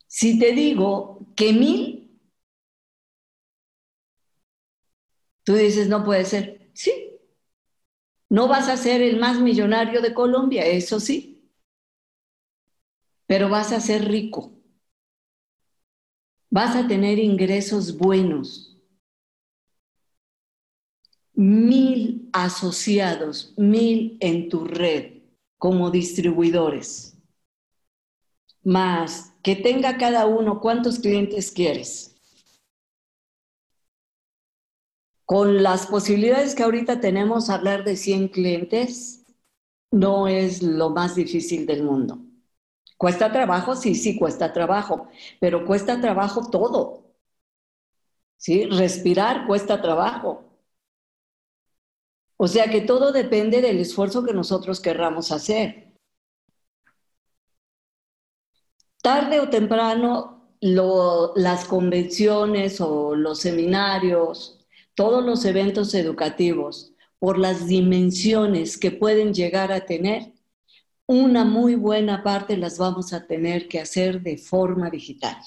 Si 0.07 0.39
te 0.39 0.51
digo 0.53 1.19
que 1.35 1.53
mil, 1.53 2.19
tú 5.43 5.53
dices, 5.55 5.87
no 5.87 6.03
puede 6.03 6.25
ser. 6.25 6.69
Sí. 6.73 6.91
No 8.29 8.47
vas 8.47 8.69
a 8.69 8.77
ser 8.77 9.01
el 9.01 9.17
más 9.19 9.39
millonario 9.41 9.99
de 9.99 10.13
Colombia, 10.13 10.63
eso 10.63 10.99
sí. 10.99 11.49
Pero 13.27 13.49
vas 13.49 13.71
a 13.71 13.79
ser 13.79 14.05
rico. 14.07 14.51
Vas 16.49 16.75
a 16.75 16.87
tener 16.87 17.19
ingresos 17.19 17.95
buenos. 17.99 18.74
Mil 21.35 22.29
asociados, 22.33 23.53
mil 23.57 24.17
en 24.21 24.49
tu 24.49 24.65
red 24.65 25.21
como 25.57 25.91
distribuidores. 25.91 27.17
Más 28.63 29.33
que 29.43 29.55
tenga 29.55 29.97
cada 29.97 30.25
uno 30.25 30.59
cuántos 30.59 30.99
clientes 30.99 31.51
quieres. 31.51 32.15
Con 35.25 35.63
las 35.63 35.87
posibilidades 35.87 36.53
que 36.55 36.63
ahorita 36.63 36.99
tenemos, 36.99 37.49
hablar 37.49 37.83
de 37.83 37.95
100 37.95 38.27
clientes 38.27 39.25
no 39.91 40.27
es 40.27 40.61
lo 40.61 40.91
más 40.91 41.15
difícil 41.15 41.65
del 41.65 41.83
mundo. 41.83 42.19
¿Cuesta 42.97 43.31
trabajo? 43.31 43.75
Sí, 43.75 43.95
sí, 43.95 44.17
cuesta 44.17 44.53
trabajo, 44.53 45.07
pero 45.39 45.65
cuesta 45.65 45.99
trabajo 45.99 46.49
todo. 46.49 47.05
¿Sí? 48.37 48.65
Respirar 48.65 49.47
cuesta 49.47 49.81
trabajo. 49.81 50.44
O 52.37 52.47
sea 52.47 52.69
que 52.69 52.81
todo 52.81 53.11
depende 53.11 53.61
del 53.61 53.79
esfuerzo 53.79 54.23
que 54.23 54.33
nosotros 54.33 54.79
querramos 54.79 55.31
hacer. 55.31 55.85
tarde 59.05 59.39
o 59.39 59.49
temprano 59.49 60.49
las 60.61 61.65
convenciones 61.65 62.81
o 62.81 63.13
los 63.13 63.37
seminarios, 63.39 64.65
todos 64.95 65.23
los 65.23 65.45
eventos 65.45 65.93
educativos, 65.93 66.91
por 67.19 67.37
las 67.37 67.67
dimensiones 67.67 68.79
que 68.79 68.89
pueden 68.89 69.31
llegar 69.35 69.71
a 69.71 69.85
tener, 69.85 70.33
una 71.05 71.45
muy 71.45 71.75
buena 71.75 72.23
parte 72.23 72.57
las 72.57 72.79
vamos 72.79 73.13
a 73.13 73.27
tener 73.27 73.67
que 73.67 73.79
hacer 73.79 74.23
de 74.23 74.39
forma 74.39 74.89
digital. 74.89 75.37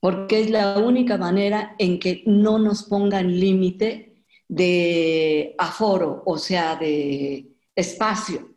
Porque 0.00 0.40
es 0.40 0.50
la 0.50 0.80
única 0.80 1.16
manera 1.16 1.76
en 1.78 2.00
que 2.00 2.24
no 2.26 2.58
nos 2.58 2.82
pongan 2.82 3.38
límite 3.38 4.07
de 4.48 5.54
aforo, 5.58 6.22
o 6.26 6.38
sea, 6.38 6.76
de 6.76 7.46
espacio. 7.74 8.54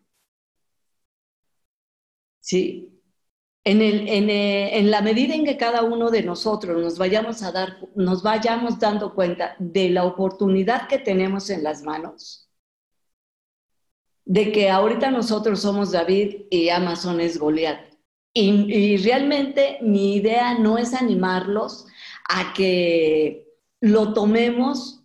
¿Sí? 2.40 2.92
Eh, 3.64 4.70
en, 4.74 4.90
la 4.90 5.02
medida 5.02 5.36
en 5.36 5.46
que 5.46 5.58
cada 5.58 5.84
uno 5.84 6.10
de 6.10 6.24
nosotros 6.24 6.82
nos 6.82 6.98
vayamos, 6.98 7.44
a 7.44 7.52
dar, 7.52 7.78
nos 7.96 8.24
vayamos 8.24 8.80
dando 8.80 9.14
cuenta 9.14 9.56
de 9.60 9.90
la 9.90 10.04
oportunidad 10.06 10.88
que 10.88 10.98
tenemos 10.98 11.50
en 11.52 11.64
las 11.64 11.84
manos, 11.84 12.50
de 14.26 14.52
que 14.52 14.70
ahorita 14.72 15.12
nosotros 15.12 15.62
somos 15.62 15.92
David 15.92 16.46
y 16.50 16.70
Amazon 16.70 17.20
es 17.22 17.38
Goliat. 17.38 17.80
Y, 18.34 18.74
y 18.74 18.98
realmente 18.98 19.78
mi 19.82 20.16
idea 20.16 20.58
no 20.58 20.78
es 20.78 20.94
animarlos 20.94 21.86
a 22.30 22.54
que 22.54 23.46
lo 23.82 24.14
tomemos 24.14 25.01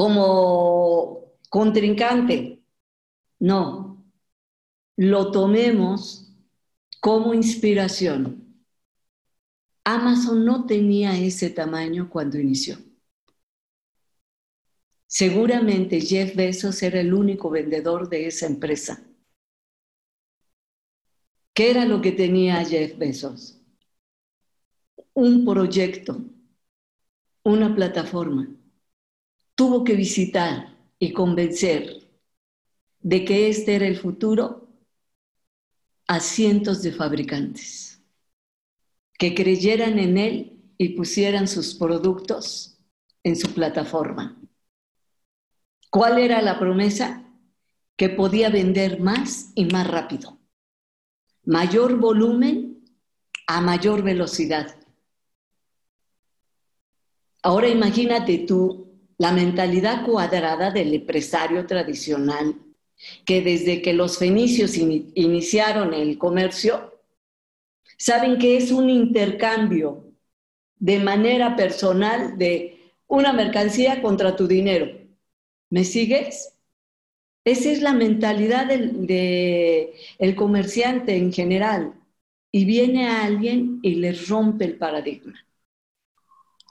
como 0.00 1.36
contrincante, 1.50 2.64
no, 3.38 4.02
lo 4.96 5.30
tomemos 5.30 6.34
como 7.02 7.34
inspiración. 7.34 8.64
Amazon 9.84 10.46
no 10.46 10.64
tenía 10.64 11.18
ese 11.18 11.50
tamaño 11.50 12.08
cuando 12.08 12.38
inició. 12.38 12.78
Seguramente 15.06 16.00
Jeff 16.00 16.34
Bezos 16.34 16.82
era 16.82 16.98
el 16.98 17.12
único 17.12 17.50
vendedor 17.50 18.08
de 18.08 18.26
esa 18.26 18.46
empresa. 18.46 19.04
¿Qué 21.52 21.72
era 21.72 21.84
lo 21.84 22.00
que 22.00 22.12
tenía 22.12 22.64
Jeff 22.64 22.96
Bezos? 22.96 23.60
Un 25.12 25.44
proyecto, 25.44 26.24
una 27.44 27.74
plataforma. 27.74 28.48
Tuvo 29.60 29.84
que 29.84 29.94
visitar 29.94 30.74
y 30.98 31.12
convencer 31.12 32.08
de 33.00 33.26
que 33.26 33.50
este 33.50 33.74
era 33.74 33.86
el 33.86 33.98
futuro 33.98 34.70
a 36.06 36.18
cientos 36.18 36.80
de 36.80 36.92
fabricantes 36.92 38.02
que 39.18 39.34
creyeran 39.34 39.98
en 39.98 40.16
él 40.16 40.62
y 40.78 40.96
pusieran 40.96 41.46
sus 41.46 41.74
productos 41.74 42.78
en 43.22 43.36
su 43.36 43.52
plataforma. 43.52 44.40
¿Cuál 45.90 46.20
era 46.20 46.40
la 46.40 46.58
promesa? 46.58 47.30
Que 47.96 48.08
podía 48.08 48.48
vender 48.48 48.98
más 48.98 49.52
y 49.54 49.66
más 49.66 49.86
rápido. 49.86 50.38
Mayor 51.44 51.98
volumen 51.98 52.82
a 53.46 53.60
mayor 53.60 54.02
velocidad. 54.02 54.74
Ahora 57.42 57.68
imagínate 57.68 58.38
tú 58.38 58.89
la 59.20 59.32
mentalidad 59.32 60.02
cuadrada 60.06 60.70
del 60.70 60.94
empresario 60.94 61.66
tradicional 61.66 62.56
que 63.26 63.42
desde 63.42 63.82
que 63.82 63.92
los 63.92 64.16
fenicios 64.16 64.78
iniciaron 64.78 65.92
el 65.92 66.16
comercio, 66.16 67.02
saben 67.98 68.38
que 68.38 68.56
es 68.56 68.70
un 68.70 68.88
intercambio 68.88 70.14
de 70.78 71.00
manera 71.00 71.54
personal 71.54 72.38
de 72.38 72.94
una 73.08 73.34
mercancía 73.34 74.00
contra 74.00 74.34
tu 74.36 74.46
dinero. 74.46 74.86
¿Me 75.68 75.84
sigues? 75.84 76.54
Esa 77.44 77.72
es 77.72 77.82
la 77.82 77.92
mentalidad 77.92 78.68
del 78.68 79.06
de 79.06 79.96
el 80.18 80.34
comerciante 80.34 81.14
en 81.14 81.30
general. 81.30 81.92
Y 82.50 82.64
viene 82.64 83.06
alguien 83.06 83.80
y 83.82 83.96
les 83.96 84.28
rompe 84.28 84.64
el 84.64 84.78
paradigma. 84.78 85.34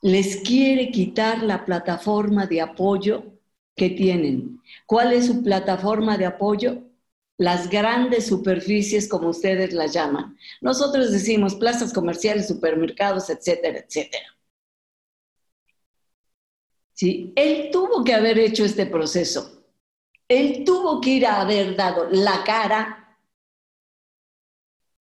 Les 0.01 0.37
quiere 0.37 0.91
quitar 0.91 1.43
la 1.43 1.65
plataforma 1.65 2.45
de 2.45 2.61
apoyo 2.61 3.23
que 3.75 3.89
tienen. 3.89 4.61
¿Cuál 4.85 5.13
es 5.13 5.27
su 5.27 5.43
plataforma 5.43 6.17
de 6.17 6.25
apoyo? 6.25 6.83
Las 7.37 7.69
grandes 7.69 8.27
superficies, 8.27 9.07
como 9.07 9.29
ustedes 9.29 9.73
las 9.73 9.93
llaman. 9.93 10.37
Nosotros 10.61 11.11
decimos 11.11 11.55
plazas 11.55 11.93
comerciales, 11.93 12.47
supermercados, 12.47 13.29
etcétera, 13.29 13.79
etcétera. 13.79 14.25
¿Sí? 16.93 17.31
Él 17.37 17.69
tuvo 17.71 18.03
que 18.03 18.13
haber 18.13 18.37
hecho 18.39 18.65
este 18.65 18.85
proceso. 18.85 19.63
Él 20.27 20.63
tuvo 20.65 20.99
que 20.99 21.11
ir 21.11 21.25
a 21.25 21.41
haber 21.41 21.75
dado 21.75 22.09
la 22.11 22.43
cara, 22.43 23.17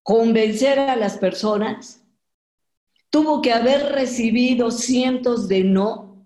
convencer 0.02 0.78
a 0.78 0.94
las 0.94 1.16
personas, 1.16 2.05
tuvo 3.10 3.42
que 3.42 3.52
haber 3.52 3.92
recibido 3.92 4.70
cientos 4.70 5.48
de 5.48 5.64
no. 5.64 6.24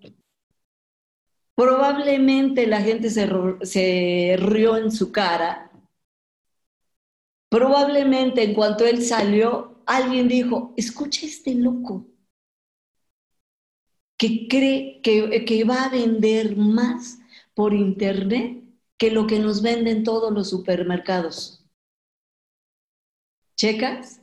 Probablemente 1.54 2.66
la 2.66 2.80
gente 2.80 3.10
se, 3.10 3.28
se 3.62 4.36
rió 4.38 4.76
en 4.76 4.90
su 4.90 5.12
cara. 5.12 5.70
Probablemente 7.48 8.42
en 8.42 8.54
cuanto 8.54 8.86
él 8.86 9.02
salió, 9.04 9.82
alguien 9.86 10.28
dijo, 10.28 10.72
escucha 10.76 11.26
este 11.26 11.54
loco 11.54 12.06
que 14.20 14.48
cree 14.48 15.00
que, 15.02 15.46
que 15.46 15.64
va 15.64 15.84
a 15.84 15.88
vender 15.88 16.54
más 16.54 17.18
por 17.54 17.72
internet 17.72 18.62
que 18.98 19.10
lo 19.10 19.26
que 19.26 19.38
nos 19.38 19.62
venden 19.62 20.04
todos 20.04 20.30
los 20.30 20.50
supermercados. 20.50 21.64
¿Checas? 23.56 24.19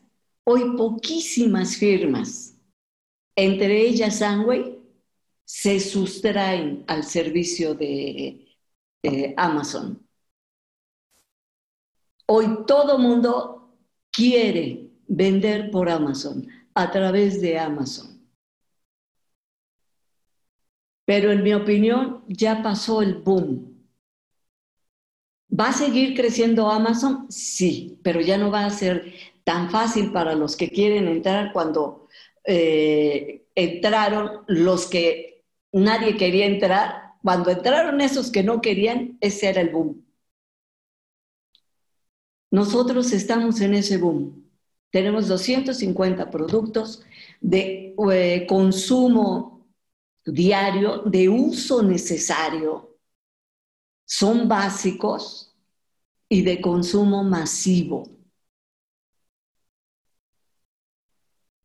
Hoy 0.50 0.78
poquísimas 0.78 1.76
firmas, 1.76 2.58
entre 3.36 3.82
ellas 3.82 4.22
Amway, 4.22 4.80
se 5.44 5.78
sustraen 5.82 6.86
al 6.88 7.04
servicio 7.04 7.76
de, 7.76 8.48
Amazon. 9.36 10.02
Hoy 12.28 12.64
todo 12.66 12.98
mundo 12.98 13.78
quiere 14.10 14.90
vender 15.10 15.70
por 15.70 15.90
Amazon, 15.90 16.48
a 16.74 16.92
través 16.92 17.42
de 17.42 17.60
Amazon. 17.60 18.26
Pero 21.04 21.30
en 21.34 21.44
mi 21.44 21.54
opinión 21.54 22.24
ya 22.30 22.64
pasó 22.64 23.02
el 23.02 23.16
boom. 23.16 23.86
¿Va 25.52 25.70
a 25.70 25.74
seguir 25.74 26.16
creciendo 26.16 26.70
Amazon? 26.70 27.30
Sí, 27.30 28.00
pero 28.02 28.22
ya 28.22 28.38
no 28.38 28.50
va 28.50 28.66
a 28.66 28.70
ser 28.70 29.14
tan 29.48 29.72
fácil 29.72 30.12
para 30.12 30.36
los 30.36 30.58
que 30.58 30.70
quieren 30.70 31.08
entrar 31.08 31.54
cuando 31.54 32.10
eh, 32.44 33.48
entraron 33.56 34.44
los 34.48 34.88
que 34.88 35.46
nadie 35.72 36.18
quería 36.18 36.46
entrar. 36.46 37.14
Cuando 37.24 37.50
entraron 37.50 38.02
esos 38.02 38.30
que 38.30 38.44
no 38.44 38.60
querían, 38.60 39.18
ese 39.22 39.48
era 39.48 39.62
el 39.62 39.70
boom. 39.70 40.06
Nosotros 42.52 43.14
estamos 43.14 43.62
en 43.62 43.76
ese 43.76 43.98
boom. 43.98 44.50
Tenemos 44.90 45.30
250 45.30 46.30
productos 46.30 47.06
de 47.40 47.96
eh, 48.12 48.46
consumo 48.50 49.66
diario 50.26 51.04
de 51.06 51.30
uso 51.30 51.82
necesario 51.84 52.98
son 54.04 54.50
básicos 54.50 55.56
y 56.28 56.42
de 56.42 56.60
consumo 56.60 57.24
masivo. 57.24 58.17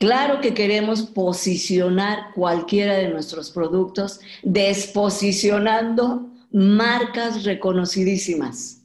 Claro 0.03 0.41
que 0.41 0.53
queremos 0.53 1.03
posicionar 1.03 2.33
cualquiera 2.35 2.95
de 2.95 3.09
nuestros 3.09 3.53
productos 3.53 4.19
desposicionando 4.43 6.29
marcas 6.51 7.45
reconocidísimas. 7.45 8.85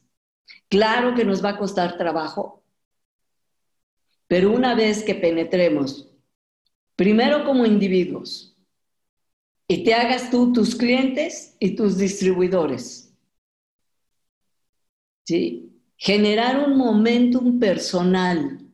Claro 0.70 1.16
que 1.16 1.26
nos 1.26 1.44
va 1.44 1.50
a 1.50 1.58
costar 1.58 1.98
trabajo, 1.98 2.64
pero 4.28 4.52
una 4.52 4.76
vez 4.76 5.02
que 5.02 5.16
penetremos, 5.16 6.08
primero 6.96 7.46
como 7.46 7.66
individuos, 7.66 8.56
y 9.68 9.84
te 9.84 9.96
hagas 9.96 10.30
tú 10.30 10.54
tus 10.54 10.76
clientes 10.76 11.56
y 11.60 11.72
tus 11.72 11.98
distribuidores. 11.98 13.12
¿Sí? 15.26 15.82
Generar 15.98 16.60
un 16.60 16.78
momentum 16.78 17.58
personal. 17.58 18.67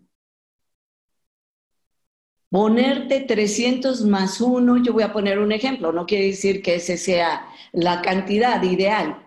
Ponerte 2.54 3.22
300 3.22 4.04
más 4.04 4.40
uno, 4.40 4.78
yo 4.78 4.94
voy 4.94 5.02
a 5.02 5.12
poner 5.12 5.40
un 5.40 5.52
ejemplo, 5.52 5.92
no 5.92 6.06
quiere 6.06 6.28
decir 6.28 6.62
que 6.62 6.76
ese 6.76 6.98
sea 6.98 7.48
la 7.72 8.00
cantidad 8.04 8.62
ideal. 8.62 9.26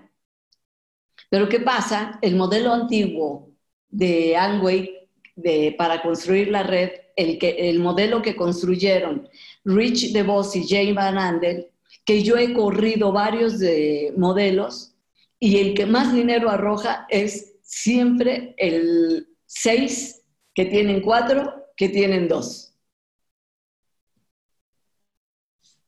Pero 1.29 1.49
¿qué 1.49 1.59
pasa? 1.59 2.21
El 2.23 2.37
modelo 2.37 2.73
antiguo 2.73 3.51
de 3.89 4.37
Angway 4.37 5.09
de, 5.35 5.75
para 5.77 6.03
construir 6.03 6.53
la 6.53 6.63
red, 6.63 6.93
el, 7.17 7.37
que, 7.41 7.69
el 7.69 7.81
modelo 7.81 8.23
que 8.23 8.37
construyeron 8.37 9.29
Rich 9.65 10.13
DeVos 10.13 10.55
y 10.55 10.65
Jane 10.69 10.93
Van 10.93 11.19
Andel, 11.19 11.67
que 12.05 12.23
yo 12.23 12.37
he 12.37 12.55
corrido 12.55 13.11
varios 13.11 13.59
de 13.59 14.15
modelos 14.17 14.95
y 15.41 15.57
el 15.59 15.75
que 15.75 15.87
más 15.87 16.15
dinero 16.15 16.49
arroja 16.49 17.09
es 17.11 17.57
siempre 17.63 18.55
el 18.57 19.27
6 19.47 20.23
que 20.55 20.67
tienen 20.67 21.01
4 21.01 21.73
que 21.77 21.89
tienen 21.89 22.29
2. 22.29 22.66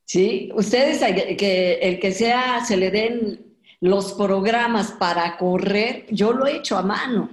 ¿Sí? 0.09 0.51
Ustedes, 0.55 1.01
que 1.37 1.75
el 1.83 2.01
que 2.01 2.12
sea, 2.12 2.64
se 2.64 2.79
le 2.79 2.90
den 2.90 3.59
los 3.81 4.14
programas 4.14 4.92
para 4.92 5.37
correr, 5.37 6.07
yo 6.11 6.33
lo 6.33 6.47
he 6.47 6.57
hecho 6.57 6.79
a 6.79 6.83
mano. 6.83 7.31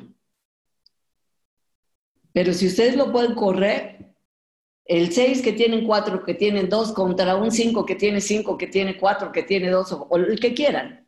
Pero 2.34 2.54
si 2.54 2.68
ustedes 2.68 2.98
lo 2.98 3.14
pueden 3.14 3.34
correr, 3.34 4.14
el 4.84 5.14
6 5.14 5.42
que 5.42 5.54
tienen 5.54 5.86
4, 5.88 6.26
que 6.26 6.34
tienen 6.34 6.68
2, 6.68 6.92
contra 6.92 7.38
un 7.38 7.50
5 7.50 7.86
que 7.86 7.96
tiene 7.96 8.20
5, 8.20 8.58
que 8.58 8.68
tiene 8.68 8.98
4, 8.98 9.32
que 9.32 9.44
tiene 9.44 9.70
2, 9.70 9.92
o, 10.10 10.18
el 10.18 10.40
que 10.40 10.54
quieran. 10.54 11.08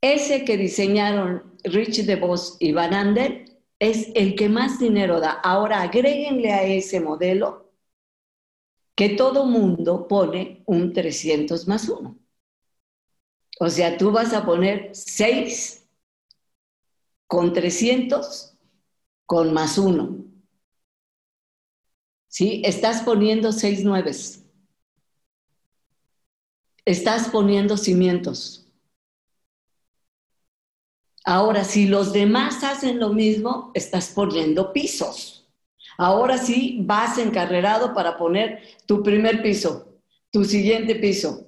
Ese 0.00 0.44
que 0.44 0.56
diseñaron 0.56 1.54
Rich 1.62 2.04
DeVos 2.06 2.56
y 2.58 2.72
Van 2.72 2.92
Andel 2.92 3.56
es 3.78 4.10
el 4.16 4.34
que 4.34 4.48
más 4.48 4.80
dinero 4.80 5.20
da. 5.20 5.30
Ahora 5.30 5.82
agréguenle 5.82 6.52
a 6.52 6.64
ese 6.64 7.00
modelo 7.00 7.71
que 8.94 9.10
todo 9.10 9.46
mundo 9.46 10.06
pone 10.08 10.62
un 10.66 10.92
300 10.92 11.66
más 11.68 11.88
1. 11.88 12.18
O 13.60 13.68
sea, 13.68 13.96
tú 13.96 14.10
vas 14.10 14.32
a 14.32 14.44
poner 14.44 14.90
6 14.94 15.86
con 17.26 17.52
300 17.52 18.56
con 19.26 19.52
más 19.52 19.78
1. 19.78 20.22
¿sí? 22.32 22.62
Estás 22.64 23.02
poniendo 23.02 23.52
seis 23.52 23.84
nueves. 23.84 24.44
Estás 26.86 27.28
poniendo 27.28 27.76
cimientos. 27.76 28.66
Ahora, 31.24 31.62
si 31.62 31.86
los 31.86 32.12
demás 32.12 32.64
hacen 32.64 32.98
lo 32.98 33.10
mismo, 33.10 33.70
estás 33.74 34.08
poniendo 34.08 34.72
pisos. 34.72 35.41
Ahora 35.98 36.38
sí 36.38 36.78
vas 36.82 37.18
encarrerado 37.18 37.94
para 37.94 38.16
poner 38.16 38.62
tu 38.86 39.02
primer 39.02 39.42
piso, 39.42 39.98
tu 40.30 40.44
siguiente 40.44 40.94
piso. 40.96 41.46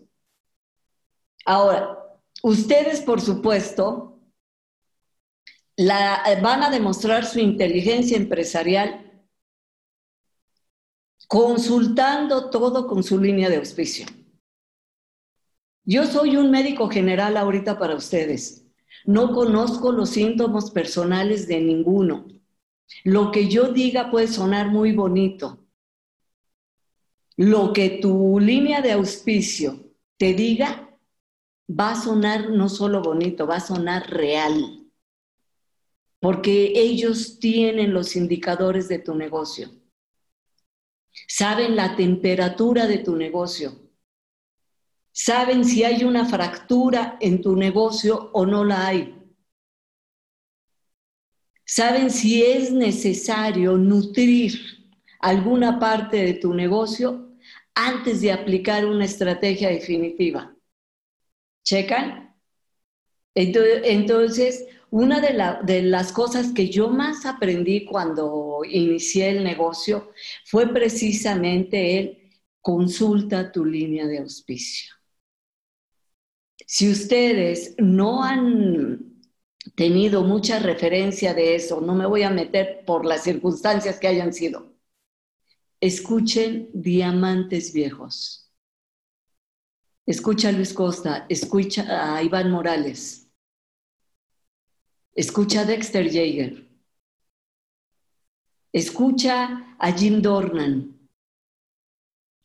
Ahora, 1.44 1.98
ustedes, 2.42 3.00
por 3.00 3.20
supuesto, 3.20 4.20
van 5.76 6.62
a 6.62 6.70
demostrar 6.70 7.24
su 7.26 7.40
inteligencia 7.40 8.16
empresarial 8.16 9.04
consultando 11.26 12.50
todo 12.50 12.86
con 12.86 13.02
su 13.02 13.18
línea 13.18 13.48
de 13.48 13.56
auspicio. 13.56 14.06
Yo 15.84 16.06
soy 16.06 16.36
un 16.36 16.50
médico 16.50 16.88
general 16.88 17.36
ahorita 17.36 17.78
para 17.78 17.94
ustedes. 17.94 18.66
No 19.04 19.34
conozco 19.34 19.92
los 19.92 20.10
síntomas 20.10 20.70
personales 20.70 21.46
de 21.46 21.60
ninguno. 21.60 22.26
Lo 23.04 23.30
que 23.30 23.48
yo 23.48 23.72
diga 23.72 24.10
puede 24.10 24.28
sonar 24.28 24.70
muy 24.70 24.92
bonito. 24.92 25.66
Lo 27.36 27.72
que 27.72 27.98
tu 28.00 28.38
línea 28.38 28.80
de 28.80 28.92
auspicio 28.92 29.92
te 30.16 30.34
diga 30.34 30.98
va 31.68 31.92
a 31.92 32.00
sonar 32.00 32.50
no 32.50 32.68
solo 32.68 33.02
bonito, 33.02 33.46
va 33.46 33.56
a 33.56 33.60
sonar 33.60 34.08
real. 34.10 34.86
Porque 36.20 36.72
ellos 36.76 37.38
tienen 37.38 37.92
los 37.92 38.16
indicadores 38.16 38.88
de 38.88 38.98
tu 38.98 39.14
negocio 39.14 39.70
saben 41.28 41.76
la 41.76 41.96
temperatura 41.96 42.86
de 42.86 42.98
tu 42.98 43.16
negocio. 43.16 43.72
Saben 45.12 45.64
si 45.64 45.84
hay 45.84 46.04
una 46.04 46.24
fractura 46.24 47.16
en 47.20 47.40
tu 47.40 47.54
negocio 47.54 48.30
o 48.32 48.46
no 48.46 48.64
la 48.64 48.86
hay. 48.86 49.23
Saben 51.64 52.10
si 52.10 52.42
es 52.42 52.70
necesario 52.70 53.76
nutrir 53.76 54.58
alguna 55.20 55.78
parte 55.78 56.18
de 56.18 56.34
tu 56.34 56.52
negocio 56.52 57.32
antes 57.74 58.20
de 58.20 58.32
aplicar 58.32 58.84
una 58.86 59.04
estrategia 59.04 59.70
definitiva. 59.70 60.54
¿Checan? 61.64 62.34
Entonces, 63.34 64.66
una 64.90 65.20
de, 65.20 65.82
las 65.82 66.12
cosas 66.12 66.52
que 66.52 66.68
yo 66.68 66.88
más 66.88 67.26
aprendí 67.26 67.84
cuando 67.84 68.60
inicié 68.64 69.30
el 69.30 69.42
negocio 69.42 70.12
fue 70.44 70.72
precisamente 70.72 71.98
el 71.98 72.32
consulta 72.60 73.50
tu 73.50 73.64
línea 73.64 74.06
de 74.06 74.18
auspicio. 74.18 74.94
Si 76.66 76.88
ustedes 76.88 77.74
no 77.78 78.22
han 78.22 79.03
tenido 79.74 80.22
mucha 80.22 80.58
referencia 80.58 81.34
de 81.34 81.54
eso, 81.54 81.80
no 81.80 81.94
me 81.94 82.06
voy 82.06 82.22
a 82.22 82.30
meter 82.30 82.84
por 82.84 83.04
las 83.04 83.22
circunstancias 83.24 83.98
que 83.98 84.08
hayan 84.08 84.32
sido, 84.32 84.74
escuchen 85.80 86.70
Diamantes 86.72 87.72
Viejos. 87.72 88.40
Escucha 90.06 90.50
a 90.50 90.52
Luis 90.52 90.74
Costa, 90.74 91.24
escucha 91.30 92.16
a 92.16 92.22
Iván 92.22 92.50
Morales 92.50 93.24
Escucha 95.14 95.60
a 95.60 95.64
Dexter 95.64 96.10
Jaeger. 96.10 96.68
Escucha 98.72 99.76
a 99.78 99.92
Jim 99.92 100.20
Dornan. 100.20 101.08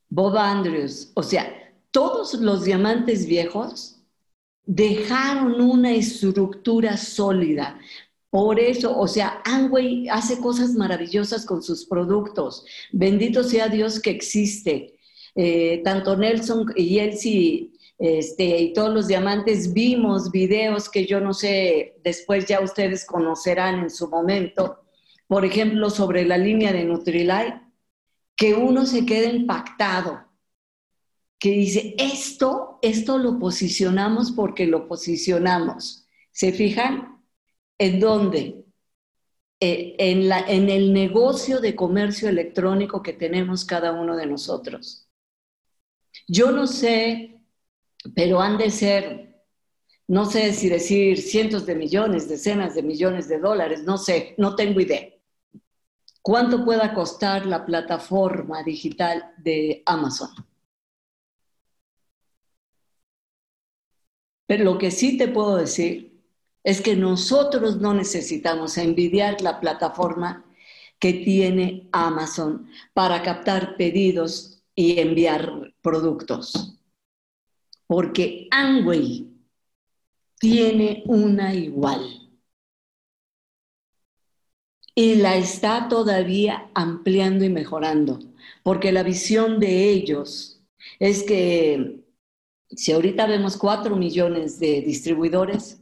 Bob 0.07 0.37
Andrews. 0.37 1.11
O 1.15 1.23
sea, 1.23 1.73
todos 1.89 2.35
los 2.35 2.65
diamantes 2.65 3.25
viejos 3.25 3.98
dejaron 4.71 5.59
una 5.59 5.91
estructura 5.91 6.95
sólida. 6.95 7.79
Por 8.29 8.59
eso, 8.59 8.95
o 8.95 9.07
sea, 9.07 9.41
Amway 9.43 10.07
hace 10.09 10.39
cosas 10.39 10.75
maravillosas 10.75 11.43
con 11.43 11.63
sus 11.63 11.85
productos. 11.85 12.63
Bendito 12.91 13.43
sea 13.43 13.67
Dios 13.67 13.99
que 13.99 14.11
existe. 14.11 14.93
Eh, 15.33 15.81
tanto 15.83 16.15
Nelson 16.15 16.71
y 16.75 16.99
Elsie 16.99 17.71
este, 17.97 18.59
y 18.59 18.73
todos 18.73 18.93
los 18.93 19.07
diamantes 19.07 19.73
vimos 19.73 20.29
videos 20.29 20.87
que 20.87 21.07
yo 21.07 21.19
no 21.19 21.33
sé, 21.33 21.95
después 22.03 22.45
ya 22.45 22.59
ustedes 22.61 23.05
conocerán 23.05 23.79
en 23.79 23.89
su 23.89 24.07
momento, 24.07 24.83
por 25.27 25.45
ejemplo, 25.45 25.89
sobre 25.89 26.25
la 26.25 26.37
línea 26.37 26.71
de 26.71 26.85
Nutrilite, 26.85 27.61
que 28.35 28.53
uno 28.53 28.85
se 28.85 29.05
queda 29.05 29.29
impactado, 29.29 30.28
que 31.39 31.51
dice, 31.51 31.95
esto, 31.97 32.79
esto 32.81 33.17
lo 33.17 33.39
posicionamos 33.39 34.31
porque 34.31 34.67
lo 34.67 34.87
posicionamos. 34.87 36.05
¿Se 36.31 36.51
fijan? 36.51 37.23
¿En 37.77 37.99
dónde? 37.99 38.65
Eh, 39.61 39.95
en, 39.99 40.29
la, 40.29 40.39
en 40.41 40.69
el 40.69 40.93
negocio 40.93 41.59
de 41.59 41.75
comercio 41.75 42.29
electrónico 42.29 43.01
que 43.01 43.13
tenemos 43.13 43.65
cada 43.65 43.93
uno 43.93 44.15
de 44.15 44.25
nosotros. 44.25 45.07
Yo 46.27 46.51
no 46.51 46.67
sé 46.67 47.39
pero 48.15 48.41
han 48.41 48.57
de 48.57 48.71
ser, 48.71 49.43
no 50.07 50.25
sé 50.25 50.53
si 50.53 50.69
decir 50.69 51.21
cientos 51.21 51.65
de 51.65 51.75
millones, 51.75 52.29
decenas 52.29 52.75
de 52.75 52.83
millones 52.83 53.27
de 53.27 53.39
dólares, 53.39 53.83
no 53.83 53.97
sé, 53.97 54.35
no 54.37 54.55
tengo 54.55 54.79
idea. 54.79 55.09
¿Cuánto 56.21 56.63
pueda 56.65 56.93
costar 56.93 57.45
la 57.45 57.65
plataforma 57.65 58.63
digital 58.63 59.33
de 59.37 59.83
Amazon? 59.85 60.29
Pero 64.49 64.63
lo 64.63 64.79
que 64.79 64.89
sí 64.89 65.15
te 65.15 65.27
puedo 65.27 65.57
decir 65.57 66.19
es 66.63 66.81
que 66.81 66.95
nosotros 66.95 67.79
no 67.79 67.93
necesitamos 67.93 68.79
envidiar 68.79 69.41
la 69.41 69.59
plataforma 69.59 70.43
que 70.97 71.13
tiene 71.13 71.87
Amazon 71.91 72.67
para 72.95 73.21
captar 73.21 73.77
pedidos 73.77 74.63
y 74.73 74.99
enviar 74.99 75.75
productos. 75.83 76.79
Porque 77.85 78.47
Amway 78.49 79.27
tiene 80.39 81.03
una 81.05 81.53
igual. 81.53 82.31
Y 84.95 85.13
la 85.17 85.37
está 85.37 85.87
todavía 85.87 86.71
ampliando 86.73 87.45
y 87.45 87.49
mejorando, 87.49 88.17
porque 88.63 88.91
la 88.91 89.03
visión 89.03 89.59
de 89.59 89.91
ellos 89.91 90.59
es 90.97 91.21
que 91.21 91.98
si 92.71 92.91
ahorita 92.91 93.27
vemos 93.27 93.57
cuatro 93.57 93.95
millones 93.95 94.59
de 94.59 94.81
distribuidores, 94.81 95.81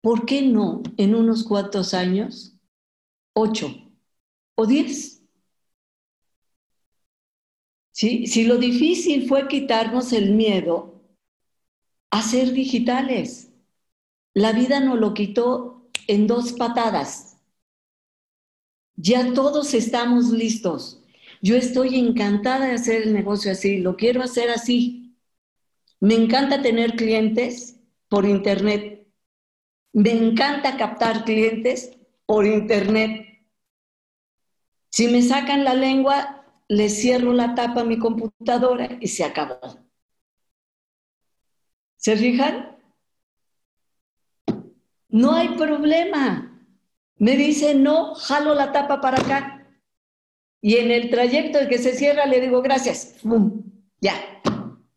¿por 0.00 0.26
qué 0.26 0.42
no 0.42 0.82
en 0.96 1.14
unos 1.14 1.44
cuantos 1.44 1.94
años 1.94 2.56
ocho 3.34 3.74
o 4.54 4.66
diez? 4.66 5.22
Si 7.92 8.44
lo 8.44 8.58
difícil 8.58 9.26
fue 9.26 9.48
quitarnos 9.48 10.12
el 10.12 10.32
miedo 10.32 11.02
a 12.10 12.22
ser 12.22 12.52
digitales, 12.52 13.50
la 14.34 14.52
vida 14.52 14.78
nos 14.78 15.00
lo 15.00 15.14
quitó 15.14 15.90
en 16.06 16.28
dos 16.28 16.52
patadas. 16.52 17.38
Ya 18.94 19.32
todos 19.34 19.74
estamos 19.74 20.30
listos. 20.30 21.02
Yo 21.42 21.56
estoy 21.56 21.96
encantada 21.96 22.66
de 22.66 22.72
hacer 22.72 23.02
el 23.02 23.12
negocio 23.12 23.52
así, 23.52 23.78
lo 23.78 23.96
quiero 23.96 24.22
hacer 24.22 24.50
así. 24.50 24.97
Me 26.00 26.14
encanta 26.14 26.62
tener 26.62 26.96
clientes 26.96 27.80
por 28.08 28.24
internet. 28.24 29.06
Me 29.92 30.12
encanta 30.12 30.76
captar 30.76 31.24
clientes 31.24 31.96
por 32.26 32.46
internet. 32.46 33.26
Si 34.90 35.08
me 35.08 35.22
sacan 35.22 35.64
la 35.64 35.74
lengua, 35.74 36.44
le 36.68 36.88
cierro 36.88 37.32
la 37.32 37.54
tapa 37.54 37.80
a 37.80 37.84
mi 37.84 37.98
computadora 37.98 38.98
y 39.00 39.08
se 39.08 39.24
acabó. 39.24 39.58
¿Se 41.96 42.16
fijan? 42.16 42.76
No 45.08 45.34
hay 45.34 45.48
problema. 45.56 46.66
Me 47.16 47.36
dice, 47.36 47.74
no, 47.74 48.14
jalo 48.14 48.54
la 48.54 48.72
tapa 48.72 49.00
para 49.00 49.20
acá. 49.20 49.68
Y 50.60 50.76
en 50.76 50.90
el 50.90 51.10
trayecto 51.10 51.58
que 51.68 51.78
se 51.78 51.94
cierra 51.94 52.26
le 52.26 52.40
digo, 52.40 52.62
gracias. 52.62 53.16
Ya. 54.00 54.14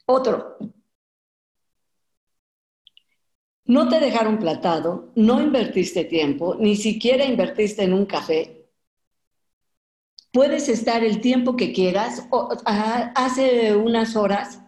Otro. 0.06 0.58
No 3.76 3.88
te 3.90 4.00
dejaron 4.00 4.38
platado, 4.38 5.12
no 5.16 5.42
invertiste 5.42 6.04
tiempo, 6.06 6.56
ni 6.60 6.76
siquiera 6.76 7.26
invertiste 7.26 7.84
en 7.84 7.94
un 7.94 8.06
café, 8.06 8.62
Puedes 10.32 10.70
estar 10.70 11.04
el 11.04 11.20
tiempo 11.20 11.58
que 11.58 11.74
quieras. 11.74 12.26
hace 13.16 13.76
unas 13.76 14.16
horas 14.16 14.62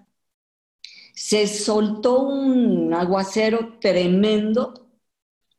se 1.16 1.48
soltó 1.48 2.22
un 2.24 2.94
aguacero 2.94 3.78
tremendo, 3.80 4.90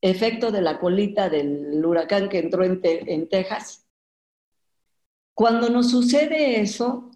efecto 0.02 0.50
de 0.52 0.61
la 0.61 0.78
colita 0.78 1.30
del 1.30 1.85
huracán 1.85 2.28
que 2.28 2.38
entró 2.38 2.64
en, 2.64 2.80
en 2.83 3.28
Texas. 3.30 3.87
Cuando 5.33 5.70
nos 5.70 5.90
sucede 5.90 6.61
eso, 6.61 7.11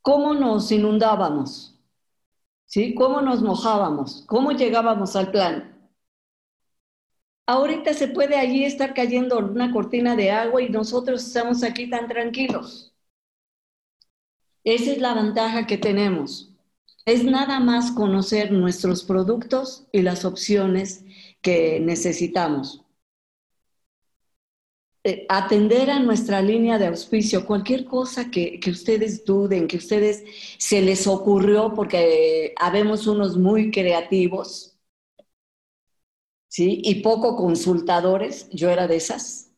¿cómo 0.00 0.34
nos 0.34 0.72
inundábamos? 0.72 1.71
¿Sí? 2.72 2.94
¿Cómo 2.94 3.20
nos 3.20 3.42
mojábamos? 3.42 4.24
¿Cómo 4.26 4.52
llegábamos 4.52 5.14
al 5.14 5.30
plan? 5.30 5.90
Ahorita 7.46 7.92
se 7.92 8.08
puede 8.08 8.36
allí 8.36 8.64
estar 8.64 8.94
cayendo 8.94 9.38
una 9.40 9.70
cortina 9.70 10.16
de 10.16 10.30
agua 10.30 10.62
y 10.62 10.70
nosotros 10.70 11.22
estamos 11.22 11.62
aquí 11.64 11.90
tan 11.90 12.08
tranquilos. 12.08 12.94
Esa 14.64 14.92
es 14.92 14.98
la 14.98 15.12
ventaja 15.12 15.66
que 15.66 15.76
tenemos. 15.76 16.50
Es 17.04 17.24
nada 17.24 17.60
más 17.60 17.90
conocer 17.92 18.50
nuestros 18.52 19.04
productos 19.04 19.86
y 19.92 20.00
las 20.00 20.24
opciones 20.24 21.04
que 21.42 21.78
necesitamos. 21.78 22.81
Eh, 25.04 25.26
atender 25.28 25.90
a 25.90 25.98
nuestra 25.98 26.40
línea 26.40 26.78
de 26.78 26.86
auspicio, 26.86 27.44
cualquier 27.44 27.84
cosa 27.84 28.30
que, 28.30 28.60
que, 28.60 28.70
ustedes 28.70 29.24
duden, 29.24 29.66
que 29.66 29.78
ustedes 29.78 30.22
se 30.58 30.80
les 30.80 31.08
ocurrió, 31.08 31.74
porque 31.74 32.54
habemos 32.56 33.08
unos 33.08 33.36
muy 33.36 33.72
creativos, 33.72 34.78
¿sí? 36.48 36.80
Y 36.84 37.02
poco 37.02 37.34
consultadores, 37.36 38.48
yo 38.50 38.70
era 38.70 38.86
de 38.86 38.96
esas. 38.96 39.50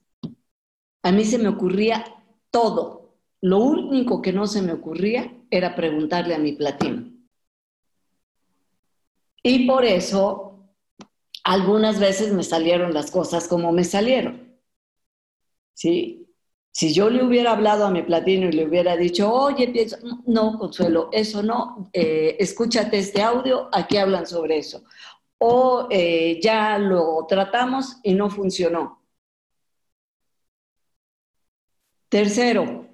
A 1.02 1.12
mí 1.12 1.24
se 1.26 1.38
me 1.38 1.48
ocurría 1.48 2.04
todo. 2.50 3.14
Lo 3.42 3.58
único 3.58 4.22
que 4.22 4.32
no 4.32 4.46
se 4.46 4.62
me 4.62 4.72
ocurría 4.72 5.30
era 5.50 5.74
preguntarle 5.74 6.34
a 6.34 6.38
mi 6.38 6.52
platino. 6.52 7.12
Y 9.42 9.66
por 9.66 9.84
eso 9.84 10.70
algunas 11.44 12.00
veces 12.00 12.32
me 12.32 12.42
salieron 12.42 12.94
las 12.94 13.10
cosas 13.10 13.46
como 13.46 13.70
me 13.72 13.84
salieron. 13.84 14.43
¿Sí? 15.74 16.26
Si 16.72 16.92
yo 16.92 17.08
le 17.10 17.24
hubiera 17.24 17.52
hablado 17.52 17.86
a 17.86 17.90
mi 17.90 18.02
platino 18.02 18.48
y 18.48 18.52
le 18.52 18.66
hubiera 18.66 18.96
dicho, 18.96 19.32
oye, 19.32 19.68
pienso, 19.68 19.96
no, 20.26 20.58
Consuelo, 20.58 21.08
eso 21.12 21.42
no, 21.42 21.88
eh, 21.92 22.36
escúchate 22.40 22.98
este 22.98 23.22
audio, 23.22 23.68
aquí 23.72 23.96
hablan 23.96 24.26
sobre 24.26 24.58
eso. 24.58 24.84
O 25.38 25.86
eh, 25.90 26.40
ya 26.42 26.78
lo 26.78 27.26
tratamos 27.28 27.98
y 28.02 28.14
no 28.14 28.30
funcionó. 28.30 29.02
Tercero, 32.08 32.86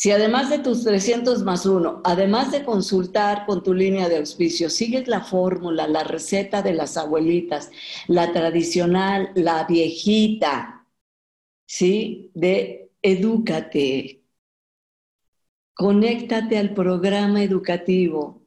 si 0.00 0.10
además 0.12 0.48
de 0.48 0.60
tus 0.60 0.82
300 0.82 1.42
más 1.42 1.66
uno, 1.66 2.00
además 2.04 2.52
de 2.52 2.64
consultar 2.64 3.44
con 3.44 3.62
tu 3.62 3.74
línea 3.74 4.08
de 4.08 4.16
auspicio, 4.16 4.70
sigues 4.70 5.06
la 5.08 5.20
fórmula, 5.20 5.86
la 5.86 6.04
receta 6.04 6.62
de 6.62 6.72
las 6.72 6.96
abuelitas, 6.96 7.70
la 8.06 8.32
tradicional, 8.32 9.30
la 9.34 9.64
viejita, 9.64 10.86
¿sí? 11.66 12.30
De 12.32 12.90
edúcate, 13.02 14.24
conéctate 15.74 16.56
al 16.56 16.72
programa 16.72 17.42
educativo. 17.42 18.46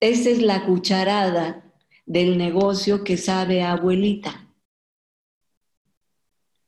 Esa 0.00 0.30
es 0.30 0.40
la 0.40 0.64
cucharada 0.64 1.74
del 2.06 2.38
negocio 2.38 3.04
que 3.04 3.18
sabe 3.18 3.62
abuelita 3.62 4.49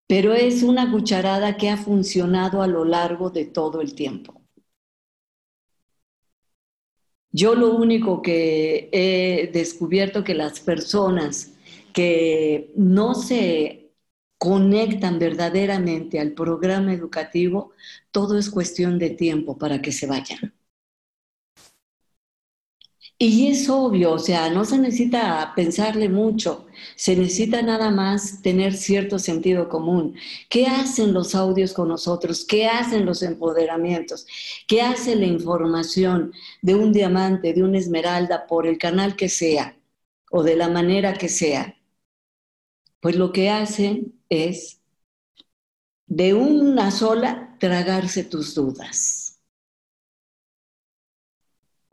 pero 0.06 0.34
es 0.34 0.62
una 0.62 0.90
cucharada 0.90 1.56
que 1.56 1.70
ha 1.70 1.76
funcionado 1.76 2.62
a 2.62 2.66
lo 2.66 2.84
largo 2.84 3.30
de 3.30 3.46
todo 3.46 3.80
el 3.80 3.94
tiempo. 3.94 4.42
Yo 7.30 7.54
lo 7.54 7.74
único 7.74 8.20
que 8.22 8.90
he 8.92 9.50
descubierto 9.52 10.22
que 10.24 10.34
las 10.34 10.60
personas 10.60 11.52
que 11.92 12.72
no 12.76 13.14
se 13.14 13.90
conectan 14.38 15.18
verdaderamente 15.18 16.20
al 16.20 16.32
programa 16.32 16.92
educativo, 16.92 17.72
todo 18.10 18.38
es 18.38 18.50
cuestión 18.50 18.98
de 18.98 19.10
tiempo 19.10 19.56
para 19.58 19.80
que 19.80 19.92
se 19.92 20.06
vayan. 20.06 20.52
Y 23.24 23.46
es 23.46 23.68
obvio, 23.68 24.14
o 24.14 24.18
sea, 24.18 24.50
no 24.50 24.64
se 24.64 24.78
necesita 24.78 25.52
pensarle 25.54 26.08
mucho, 26.08 26.66
se 26.96 27.14
necesita 27.14 27.62
nada 27.62 27.92
más 27.92 28.42
tener 28.42 28.74
cierto 28.74 29.20
sentido 29.20 29.68
común. 29.68 30.16
¿Qué 30.48 30.66
hacen 30.66 31.12
los 31.14 31.36
audios 31.36 31.72
con 31.72 31.86
nosotros? 31.86 32.44
¿Qué 32.44 32.66
hacen 32.66 33.06
los 33.06 33.22
empoderamientos? 33.22 34.26
¿Qué 34.66 34.82
hace 34.82 35.14
la 35.14 35.26
información 35.26 36.32
de 36.62 36.74
un 36.74 36.92
diamante, 36.92 37.52
de 37.52 37.62
una 37.62 37.78
esmeralda, 37.78 38.44
por 38.48 38.66
el 38.66 38.76
canal 38.76 39.14
que 39.14 39.28
sea 39.28 39.76
o 40.32 40.42
de 40.42 40.56
la 40.56 40.68
manera 40.68 41.12
que 41.14 41.28
sea? 41.28 41.76
Pues 42.98 43.14
lo 43.14 43.32
que 43.32 43.50
hacen 43.50 44.20
es 44.30 44.80
de 46.08 46.34
una 46.34 46.90
sola 46.90 47.56
tragarse 47.60 48.24
tus 48.24 48.52
dudas. 48.56 49.21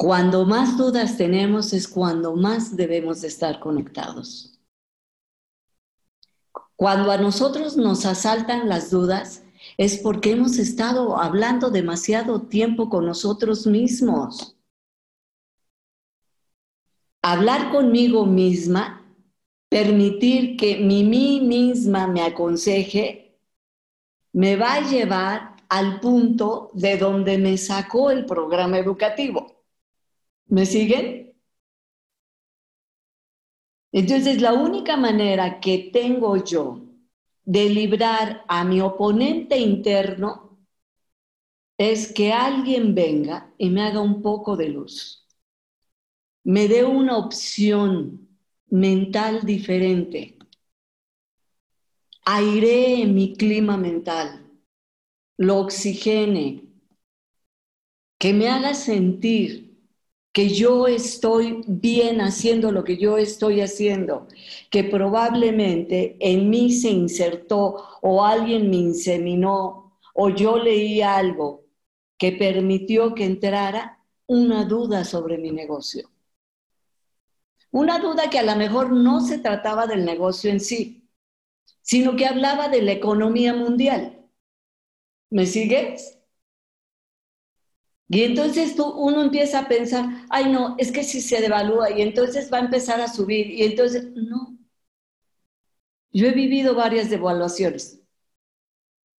Cuando 0.01 0.45
más 0.45 0.77
dudas 0.77 1.17
tenemos 1.17 1.73
es 1.73 1.85
cuando 1.85 2.33
más 2.33 2.77
debemos 2.77 3.19
de 3.19 3.27
estar 3.27 3.59
conectados. 3.59 4.57
Cuando 6.77 7.11
a 7.11 7.17
nosotros 7.17 7.75
nos 7.75 8.05
asaltan 8.05 8.69
las 8.69 8.91
dudas 8.91 9.43
es 9.77 9.97
porque 9.97 10.31
hemos 10.31 10.57
estado 10.57 11.17
hablando 11.17 11.69
demasiado 11.69 12.43
tiempo 12.43 12.89
con 12.89 13.07
nosotros 13.07 13.67
mismos. 13.67 14.55
Hablar 17.21 17.69
conmigo 17.69 18.25
misma, 18.25 19.05
permitir 19.67 20.55
que 20.55 20.77
mi 20.77 21.03
mí 21.03 21.41
misma 21.41 22.07
me 22.07 22.21
aconseje, 22.21 23.37
me 24.31 24.55
va 24.55 24.75
a 24.75 24.89
llevar 24.89 25.57
al 25.67 25.99
punto 25.99 26.71
de 26.73 26.95
donde 26.95 27.37
me 27.37 27.57
sacó 27.57 28.11
el 28.11 28.25
programa 28.25 28.77
educativo. 28.77 29.58
¿Me 30.49 30.65
siguen? 30.65 31.33
Entonces, 33.91 34.41
la 34.41 34.53
única 34.53 34.97
manera 34.97 35.59
que 35.59 35.89
tengo 35.93 36.43
yo 36.43 36.81
de 37.43 37.69
librar 37.69 38.43
a 38.47 38.63
mi 38.63 38.81
oponente 38.81 39.57
interno 39.57 40.59
es 41.77 42.11
que 42.13 42.33
alguien 42.33 42.93
venga 42.93 43.53
y 43.57 43.69
me 43.69 43.81
haga 43.83 44.01
un 44.01 44.21
poco 44.21 44.57
de 44.57 44.69
luz. 44.69 45.27
Me 46.43 46.67
dé 46.67 46.83
una 46.83 47.17
opción 47.17 48.27
mental 48.69 49.45
diferente. 49.45 50.37
Airee 52.25 53.05
mi 53.05 53.35
clima 53.35 53.77
mental. 53.77 54.45
Lo 55.37 55.59
oxigene. 55.59 56.65
Que 58.17 58.33
me 58.33 58.49
haga 58.49 58.73
sentir 58.73 59.68
que 60.31 60.49
yo 60.49 60.87
estoy 60.87 61.63
bien 61.67 62.21
haciendo 62.21 62.71
lo 62.71 62.83
que 62.83 62.97
yo 62.97 63.17
estoy 63.17 63.61
haciendo, 63.61 64.27
que 64.69 64.83
probablemente 64.83 66.17
en 66.19 66.49
mí 66.49 66.71
se 66.71 66.89
insertó 66.89 67.83
o 68.01 68.23
alguien 68.23 68.69
me 68.69 68.77
inseminó 68.77 69.99
o 70.13 70.29
yo 70.29 70.57
leí 70.57 71.01
algo 71.01 71.65
que 72.17 72.33
permitió 72.33 73.15
que 73.15 73.25
entrara 73.25 73.99
una 74.27 74.65
duda 74.65 75.03
sobre 75.03 75.37
mi 75.37 75.51
negocio. 75.51 76.09
Una 77.71 77.99
duda 77.99 78.29
que 78.29 78.39
a 78.39 78.43
lo 78.43 78.55
mejor 78.55 78.91
no 78.91 79.21
se 79.21 79.39
trataba 79.39 79.87
del 79.87 80.05
negocio 80.05 80.51
en 80.51 80.59
sí, 80.59 81.09
sino 81.81 82.15
que 82.15 82.25
hablaba 82.25 82.67
de 82.67 82.81
la 82.81 82.91
economía 82.91 83.53
mundial. 83.53 84.27
¿Me 85.31 85.45
sigues? 85.45 86.18
Y 88.09 88.23
entonces 88.23 88.75
tú, 88.75 88.85
uno 88.85 89.21
empieza 89.21 89.59
a 89.59 89.67
pensar, 89.67 90.25
ay 90.29 90.51
no, 90.51 90.75
es 90.79 90.91
que 90.91 91.03
si 91.03 91.21
se 91.21 91.41
devalúa 91.41 91.91
y 91.91 92.01
entonces 92.01 92.51
va 92.51 92.57
a 92.57 92.61
empezar 92.61 92.99
a 93.01 93.07
subir 93.07 93.51
y 93.51 93.63
entonces, 93.63 94.07
no. 94.15 94.57
Yo 96.11 96.27
he 96.27 96.31
vivido 96.31 96.73
varias 96.73 97.09
devaluaciones 97.11 98.01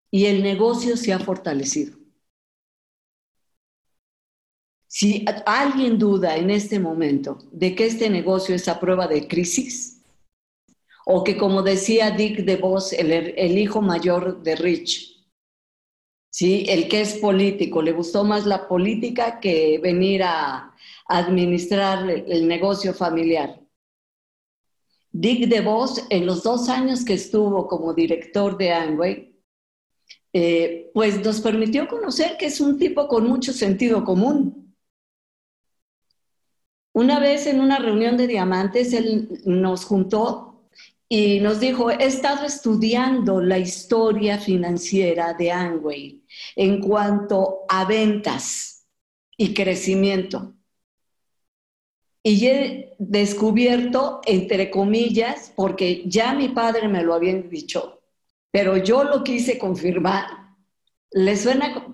y 0.10 0.26
el 0.26 0.42
negocio 0.42 0.98
se 0.98 1.14
ha 1.14 1.20
fortalecido. 1.20 1.98
Si 4.88 5.24
alguien 5.46 6.00
duda 6.00 6.36
en 6.36 6.50
este 6.50 6.80
momento 6.80 7.38
de 7.52 7.76
que 7.76 7.86
este 7.86 8.10
negocio 8.10 8.56
es 8.56 8.68
a 8.68 8.80
prueba 8.80 9.08
de 9.08 9.28
crisis, 9.28 10.02
o 11.06 11.24
que 11.24 11.38
como 11.38 11.62
decía 11.62 12.10
Dick 12.10 12.40
DeVos, 12.40 12.94
el, 12.94 13.12
el 13.12 13.58
hijo 13.60 13.82
mayor 13.84 14.42
de 14.42 14.56
Rich, 14.56 15.09
¿sí? 16.30 16.66
El 16.68 16.88
que 16.88 17.02
es 17.02 17.16
político, 17.16 17.82
le 17.82 17.92
gustó 17.92 18.24
más 18.24 18.46
la 18.46 18.68
política 18.68 19.40
que 19.40 19.80
venir 19.80 20.24
a 20.24 20.76
administrar 21.08 22.10
el 22.10 22.48
negocio 22.48 22.94
familiar. 22.94 23.60
Dick 25.12 25.48
DeVos, 25.48 26.06
en 26.10 26.26
los 26.26 26.44
dos 26.44 26.70
años 26.70 27.04
que 27.04 27.14
estuvo 27.14 27.68
como 27.68 27.94
director 27.94 28.58
de 28.58 28.72
Amway, 28.72 29.36
eh, 30.34 30.92
pues 30.94 31.24
nos 31.24 31.42
permitió 31.42 31.88
conocer 31.88 32.38
que 32.38 32.46
es 32.46 32.62
un 32.62 32.78
tipo 32.78 33.08
con 33.08 33.28
mucho 33.28 33.52
sentido 33.52 34.04
común. 34.04 34.76
Una 36.94 37.20
vez 37.20 37.48
en 37.48 37.60
una 37.60 37.80
reunión 37.80 38.18
de 38.18 38.28
diamantes, 38.28 38.94
él 38.94 39.42
nos 39.46 39.86
juntó 39.86 40.49
y 41.12 41.40
nos 41.40 41.60
dijo, 41.60 41.90
he 41.90 42.06
estado 42.06 42.46
estudiando 42.46 43.42
la 43.42 43.58
historia 43.58 44.38
financiera 44.38 45.34
de 45.34 45.52
Amway 45.52 46.24
en 46.56 46.80
cuanto 46.82 47.62
a 47.68 47.84
ventas 47.86 48.88
y 49.36 49.56
crecimiento. 49.56 50.54
Y 52.22 52.46
he 52.46 52.96
descubierto, 53.00 54.22
entre 54.26 54.70
comillas, 54.70 55.52
porque 55.56 56.04
ya 56.06 56.36
mi 56.36 56.50
padre 56.50 56.88
me 56.88 57.02
lo 57.02 57.16
había 57.16 57.34
dicho, 57.34 58.04
pero 58.52 58.78
yo 58.78 59.04
lo 59.04 59.24
quise 59.24 59.58
confirmar. 59.58 60.28
¿Le 61.10 61.36
suena 61.36 61.88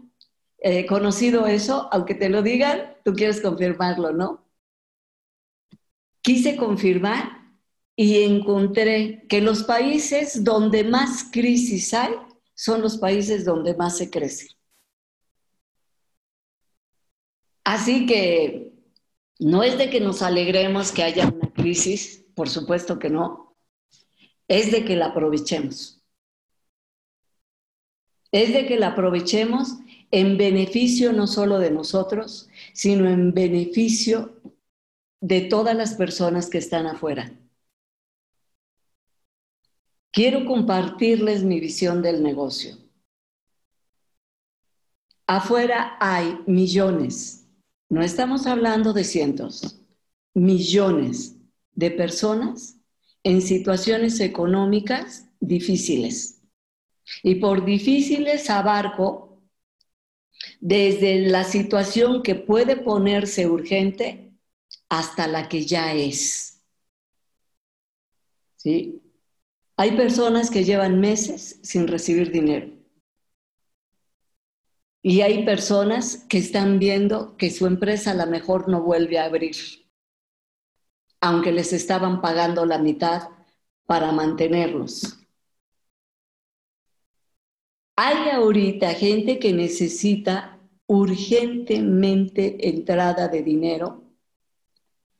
eh, 0.58 0.86
conocido 0.86 1.48
eso? 1.48 1.88
Aunque 1.94 2.16
te 2.16 2.28
lo 2.28 2.42
digan, 2.42 2.98
tú 3.06 3.14
quieres 3.14 3.40
confirmarlo, 3.40 4.12
¿no? 4.12 4.46
Quise 6.22 6.58
confirmar 6.58 7.45
y 7.96 8.24
encontré 8.24 9.26
que 9.30 9.42
los 9.42 9.64
países 9.64 10.44
donde 10.44 10.84
más 10.84 11.26
crisis 11.32 11.94
hay 11.94 12.14
son 12.54 12.82
los 12.82 12.98
países 12.98 13.46
donde 13.46 13.76
más 13.76 13.98
se 13.98 14.10
crece. 14.10 14.56
Así 17.64 18.06
que 18.06 18.74
no 19.40 19.64
es 19.64 19.78
de 19.78 19.90
que 19.90 20.00
nos 20.00 20.22
alegremos 20.22 20.92
que 20.92 21.04
haya 21.04 21.28
una 21.28 21.52
crisis, 21.52 22.26
por 22.36 22.50
supuesto 22.50 23.00
que 23.00 23.10
no, 23.10 23.56
es 24.48 24.72
de 24.72 24.86
que 24.86 24.96
la 24.96 25.08
aprovechemos. 25.08 26.02
Es 28.32 28.54
de 28.54 28.66
que 28.68 28.78
la 28.78 28.90
aprovechemos 28.90 29.78
en 30.12 30.38
beneficio 30.38 31.12
no 31.14 31.28
solo 31.28 31.60
de 31.60 31.72
nosotros, 31.72 32.50
sino 32.74 33.10
en 33.10 33.34
beneficio 33.34 34.40
de 35.22 35.42
todas 35.42 35.76
las 35.76 35.96
personas 35.96 36.50
que 36.50 36.58
están 36.58 36.86
afuera. 36.86 37.32
Quiero 40.16 40.46
compartirles 40.46 41.44
mi 41.44 41.60
visión 41.60 42.02
del 42.02 42.24
negocio. 42.24 42.78
Afuera 45.28 45.98
hay 46.00 46.40
millones, 46.48 47.50
no 47.90 48.02
estamos 48.02 48.48
hablando 48.48 48.94
de 48.94 49.04
cientos, 49.04 49.82
millones 50.34 51.36
de 51.74 51.92
personas 51.92 52.78
en 53.24 53.42
situaciones 53.42 54.22
económicas 54.22 55.28
difíciles. 55.42 56.42
Y 57.22 57.36
por 57.36 57.66
difíciles 57.66 58.50
abarco 58.50 59.42
desde 60.62 61.28
la 61.28 61.44
situación 61.44 62.24
que 62.24 62.36
puede 62.36 62.78
ponerse 62.78 63.48
urgente 63.48 64.32
hasta 64.88 65.28
la 65.28 65.50
que 65.50 65.66
ya 65.66 65.94
es. 65.94 66.64
¿Sí? 68.56 69.05
Hay 69.78 69.98
personas 69.98 70.50
que 70.50 70.64
llevan 70.64 71.00
meses 71.00 71.60
sin 71.64 71.88
recibir 71.88 72.32
dinero. 72.32 72.72
Y 75.02 75.22
hay 75.22 75.46
personas 75.46 76.26
que 76.30 76.38
están 76.38 76.80
viendo 76.80 77.36
que 77.38 77.52
su 77.52 77.68
empresa 77.68 78.12
a 78.12 78.16
lo 78.16 78.26
mejor 78.26 78.70
no 78.70 78.82
vuelve 78.82 79.20
a 79.20 79.26
abrir, 79.26 79.56
aunque 81.22 81.52
les 81.52 81.74
estaban 81.74 82.22
pagando 82.22 82.66
la 82.66 82.80
mitad 82.80 83.30
para 83.86 84.12
mantenerlos. 84.12 85.20
Hay 87.98 88.30
ahorita 88.30 88.94
gente 88.94 89.40
que 89.40 89.54
necesita 89.54 90.60
urgentemente 90.88 92.68
entrada 92.68 93.28
de 93.28 93.44
dinero, 93.44 94.04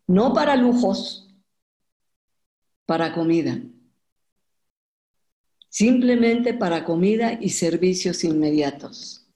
no 0.08 0.34
para 0.34 0.56
lujos, 0.56 1.28
para 2.86 3.14
comida. 3.14 3.62
Simplemente 5.76 6.54
para 6.54 6.86
comida 6.86 7.38
y 7.42 7.50
servicios 7.50 8.24
inmediatos. 8.24 9.28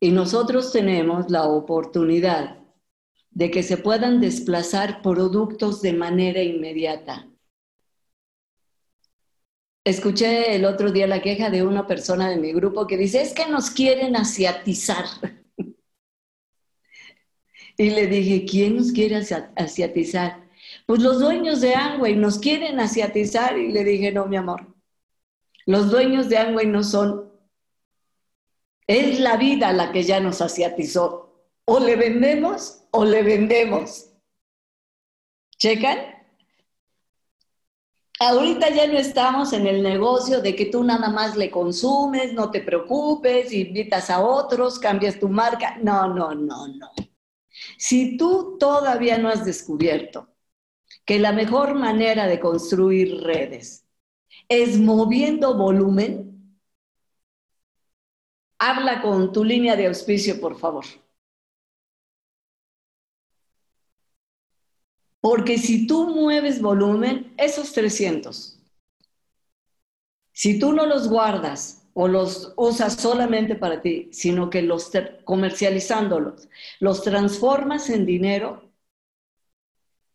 Y 0.00 0.12
nosotros 0.12 0.72
tenemos 0.72 1.30
la 1.30 1.44
oportunidad 1.44 2.56
de 3.30 3.50
que 3.50 3.62
se 3.62 3.76
puedan 3.76 4.22
desplazar 4.22 5.02
productos 5.02 5.82
de 5.82 5.92
manera 5.92 6.42
inmediata 6.42 7.28
Escuché 9.84 10.56
el 10.56 10.64
otro 10.64 10.90
día 10.90 11.06
la 11.06 11.20
queja 11.20 11.50
de 11.50 11.62
una 11.62 11.86
persona 11.86 12.30
de 12.30 12.38
mi 12.38 12.54
grupo 12.54 12.86
que 12.86 12.96
dice, 12.96 13.20
es 13.20 13.34
que 13.34 13.46
nos 13.46 13.70
quieren 13.70 14.16
asiatizar. 14.16 15.04
y 17.76 17.90
le 17.90 18.06
dije, 18.06 18.46
¿quién 18.46 18.76
nos 18.76 18.90
quiere 18.90 19.22
asiatizar? 19.56 20.48
Pues 20.86 21.02
los 21.02 21.20
dueños 21.20 21.60
de 21.60 21.74
Angway 21.74 22.16
nos 22.16 22.38
quieren 22.38 22.80
asiatizar. 22.80 23.58
Y 23.58 23.70
le 23.70 23.84
dije, 23.84 24.10
no, 24.10 24.24
mi 24.24 24.36
amor, 24.36 24.73
los 25.66 25.90
dueños 25.90 26.28
de 26.28 26.38
Angway 26.38 26.66
no 26.66 26.82
son. 26.82 27.32
Es 28.86 29.20
la 29.20 29.36
vida 29.36 29.72
la 29.72 29.92
que 29.92 30.02
ya 30.02 30.20
nos 30.20 30.40
asiatizó. 30.40 31.48
O 31.64 31.80
le 31.80 31.96
vendemos 31.96 32.84
o 32.90 33.04
le 33.04 33.22
vendemos. 33.22 34.10
¿Checan? 35.58 35.98
Ahorita 38.20 38.70
ya 38.70 38.86
no 38.86 38.96
estamos 38.96 39.52
en 39.52 39.66
el 39.66 39.82
negocio 39.82 40.40
de 40.40 40.54
que 40.54 40.66
tú 40.66 40.84
nada 40.84 41.08
más 41.08 41.36
le 41.36 41.50
consumes, 41.50 42.32
no 42.32 42.50
te 42.50 42.60
preocupes, 42.60 43.52
invitas 43.52 44.08
a 44.08 44.20
otros, 44.20 44.78
cambias 44.78 45.18
tu 45.18 45.28
marca. 45.28 45.76
No, 45.82 46.08
no, 46.08 46.34
no, 46.34 46.68
no. 46.68 46.90
Si 47.76 48.16
tú 48.16 48.56
todavía 48.58 49.18
no 49.18 49.28
has 49.28 49.44
descubierto 49.44 50.28
que 51.04 51.18
la 51.18 51.32
mejor 51.32 51.74
manera 51.74 52.26
de 52.26 52.40
construir 52.40 53.22
redes 53.22 53.83
es 54.62 54.78
moviendo 54.78 55.56
volumen, 55.56 56.58
habla 58.58 59.02
con 59.02 59.32
tu 59.32 59.44
línea 59.44 59.76
de 59.76 59.86
auspicio, 59.86 60.40
por 60.40 60.58
favor. 60.58 60.84
Porque 65.20 65.58
si 65.58 65.86
tú 65.86 66.08
mueves 66.08 66.60
volumen, 66.60 67.32
esos 67.38 67.72
300, 67.72 68.60
si 70.32 70.58
tú 70.58 70.72
no 70.72 70.84
los 70.84 71.08
guardas 71.08 71.86
o 71.94 72.08
los 72.08 72.52
usas 72.56 72.94
solamente 72.94 73.54
para 73.54 73.80
ti, 73.80 74.10
sino 74.12 74.50
que 74.50 74.62
los 74.62 74.90
comercializándolos, 75.24 76.48
los 76.80 77.02
transformas 77.02 77.88
en 77.88 78.04
dinero, 78.04 78.70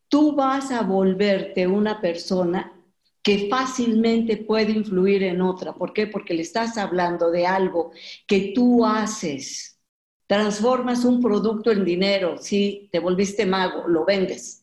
tú 0.09 0.35
vas 0.35 0.71
a 0.71 0.81
volverte 0.81 1.67
una 1.67 2.01
persona 2.01 2.78
que 3.21 3.47
fácilmente 3.49 4.37
puede 4.37 4.71
influir 4.71 5.23
en 5.23 5.41
otra. 5.41 5.73
¿Por 5.73 5.93
qué? 5.93 6.07
Porque 6.07 6.33
le 6.33 6.41
estás 6.41 6.77
hablando 6.77 7.31
de 7.31 7.45
algo 7.45 7.91
que 8.27 8.53
tú 8.55 8.85
haces. 8.85 9.79
Transformas 10.27 11.05
un 11.05 11.21
producto 11.21 11.71
en 11.71 11.83
dinero, 11.83 12.37
sí, 12.37 12.89
te 12.91 12.99
volviste 12.99 13.45
mago, 13.45 13.87
lo 13.87 14.05
vendes 14.05 14.59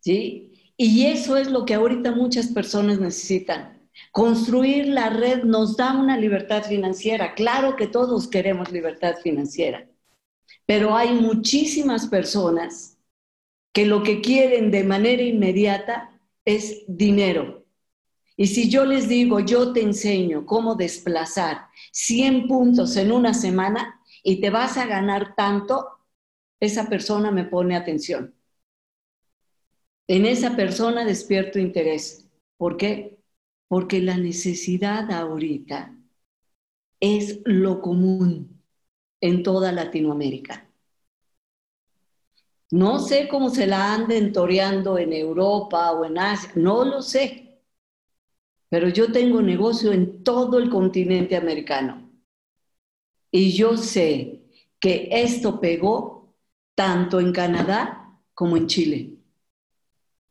¿sí? 0.00 0.72
Y 0.76 1.06
eso 1.06 1.36
es 1.36 1.50
lo 1.50 1.64
que 1.64 1.74
ahorita 1.74 2.12
muchas 2.12 2.48
personas 2.48 2.98
necesitan. 2.98 3.88
Construir 4.12 4.88
la 4.88 5.10
red 5.10 5.44
nos 5.44 5.76
da 5.76 5.96
una 5.96 6.16
libertad 6.16 6.64
financiera. 6.64 7.34
Claro 7.34 7.76
que 7.76 7.86
todos 7.86 8.28
queremos 8.28 8.72
libertad 8.72 9.16
financiera, 9.22 9.86
pero 10.66 10.96
hay 10.96 11.12
muchísimas 11.12 12.06
personas 12.06 12.98
que 13.72 13.84
lo 13.86 14.02
que 14.02 14.20
quieren 14.20 14.70
de 14.70 14.84
manera 14.84 15.22
inmediata 15.22 16.09
es 16.44 16.84
dinero. 16.86 17.64
Y 18.36 18.46
si 18.46 18.70
yo 18.70 18.84
les 18.86 19.08
digo, 19.08 19.40
yo 19.40 19.72
te 19.72 19.82
enseño 19.82 20.46
cómo 20.46 20.74
desplazar 20.74 21.68
100 21.92 22.48
puntos 22.48 22.96
en 22.96 23.12
una 23.12 23.34
semana 23.34 24.00
y 24.22 24.40
te 24.40 24.50
vas 24.50 24.76
a 24.76 24.86
ganar 24.86 25.34
tanto, 25.34 25.86
esa 26.58 26.88
persona 26.88 27.30
me 27.30 27.44
pone 27.44 27.76
atención 27.76 28.34
en 30.10 30.26
esa 30.26 30.56
persona 30.56 31.04
despierto 31.04 31.60
interés. 31.60 32.28
¿Por 32.56 32.76
qué? 32.76 33.20
Porque 33.68 34.00
la 34.00 34.16
necesidad 34.16 35.08
ahorita 35.12 35.96
es 36.98 37.42
lo 37.44 37.80
común 37.80 38.60
en 39.20 39.44
toda 39.44 39.70
Latinoamérica. 39.70 40.68
No 42.70 42.98
sé 43.00 43.28
cómo 43.28 43.50
se 43.50 43.66
la 43.66 43.94
anden 43.94 44.32
toreando 44.32 44.98
en 44.98 45.12
Europa 45.12 45.92
o 45.92 46.04
en 46.04 46.18
Asia, 46.18 46.52
no 46.54 46.84
lo 46.84 47.02
sé. 47.02 47.60
Pero 48.68 48.88
yo 48.88 49.10
tengo 49.10 49.42
negocio 49.42 49.92
en 49.92 50.22
todo 50.22 50.58
el 50.58 50.70
continente 50.70 51.36
americano. 51.36 52.10
Y 53.30 53.52
yo 53.52 53.76
sé 53.76 54.44
que 54.78 55.08
esto 55.10 55.60
pegó 55.60 56.36
tanto 56.74 57.20
en 57.20 57.32
Canadá 57.32 58.18
como 58.34 58.56
en 58.56 58.66
Chile 58.66 59.20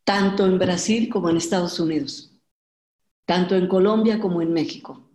tanto 0.10 0.48
en 0.48 0.58
Brasil 0.58 1.08
como 1.08 1.30
en 1.30 1.38
Estados 1.38 1.80
Unidos, 1.80 2.36
tanto 3.26 3.54
en 3.56 3.68
Colombia 3.68 4.20
como 4.20 4.42
en 4.42 4.52
México. 4.52 5.08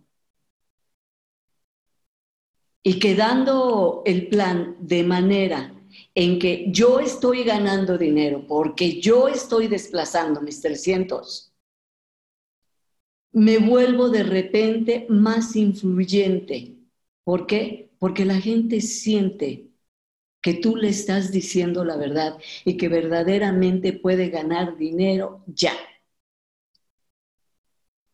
Y 2.81 3.01
quedando 3.01 4.03
el 4.07 4.29
plan 4.29 4.77
de 4.79 5.03
manera 5.03 5.75
en 6.15 6.39
que 6.39 6.67
yo 6.69 7.01
estoy 7.01 7.45
ganando 7.45 7.99
dinero 7.99 8.47
porque 8.47 9.01
yo 9.01 9.29
estoy 9.29 9.67
desplazando 9.67 10.41
mis 10.41 10.61
300, 10.61 11.53
me 13.33 13.59
vuelvo 13.59 14.11
de 14.11 14.23
repente 14.23 15.07
más 15.09 15.57
influyente. 15.57 16.77
¿Por 17.25 17.47
qué? 17.47 17.91
Porque 17.99 18.25
la 18.25 18.41
gente 18.41 18.81
siente 18.81 19.71
que 20.41 20.55
tú 20.55 20.77
le 20.77 20.89
estás 20.91 21.33
diciendo 21.33 21.85
la 21.85 21.97
verdad 21.97 22.39
y 22.65 22.77
que 22.77 22.89
verdaderamente 22.89 23.93
puede 23.93 24.29
ganar 24.29 24.77
dinero 24.77 25.43
ya. 25.47 25.73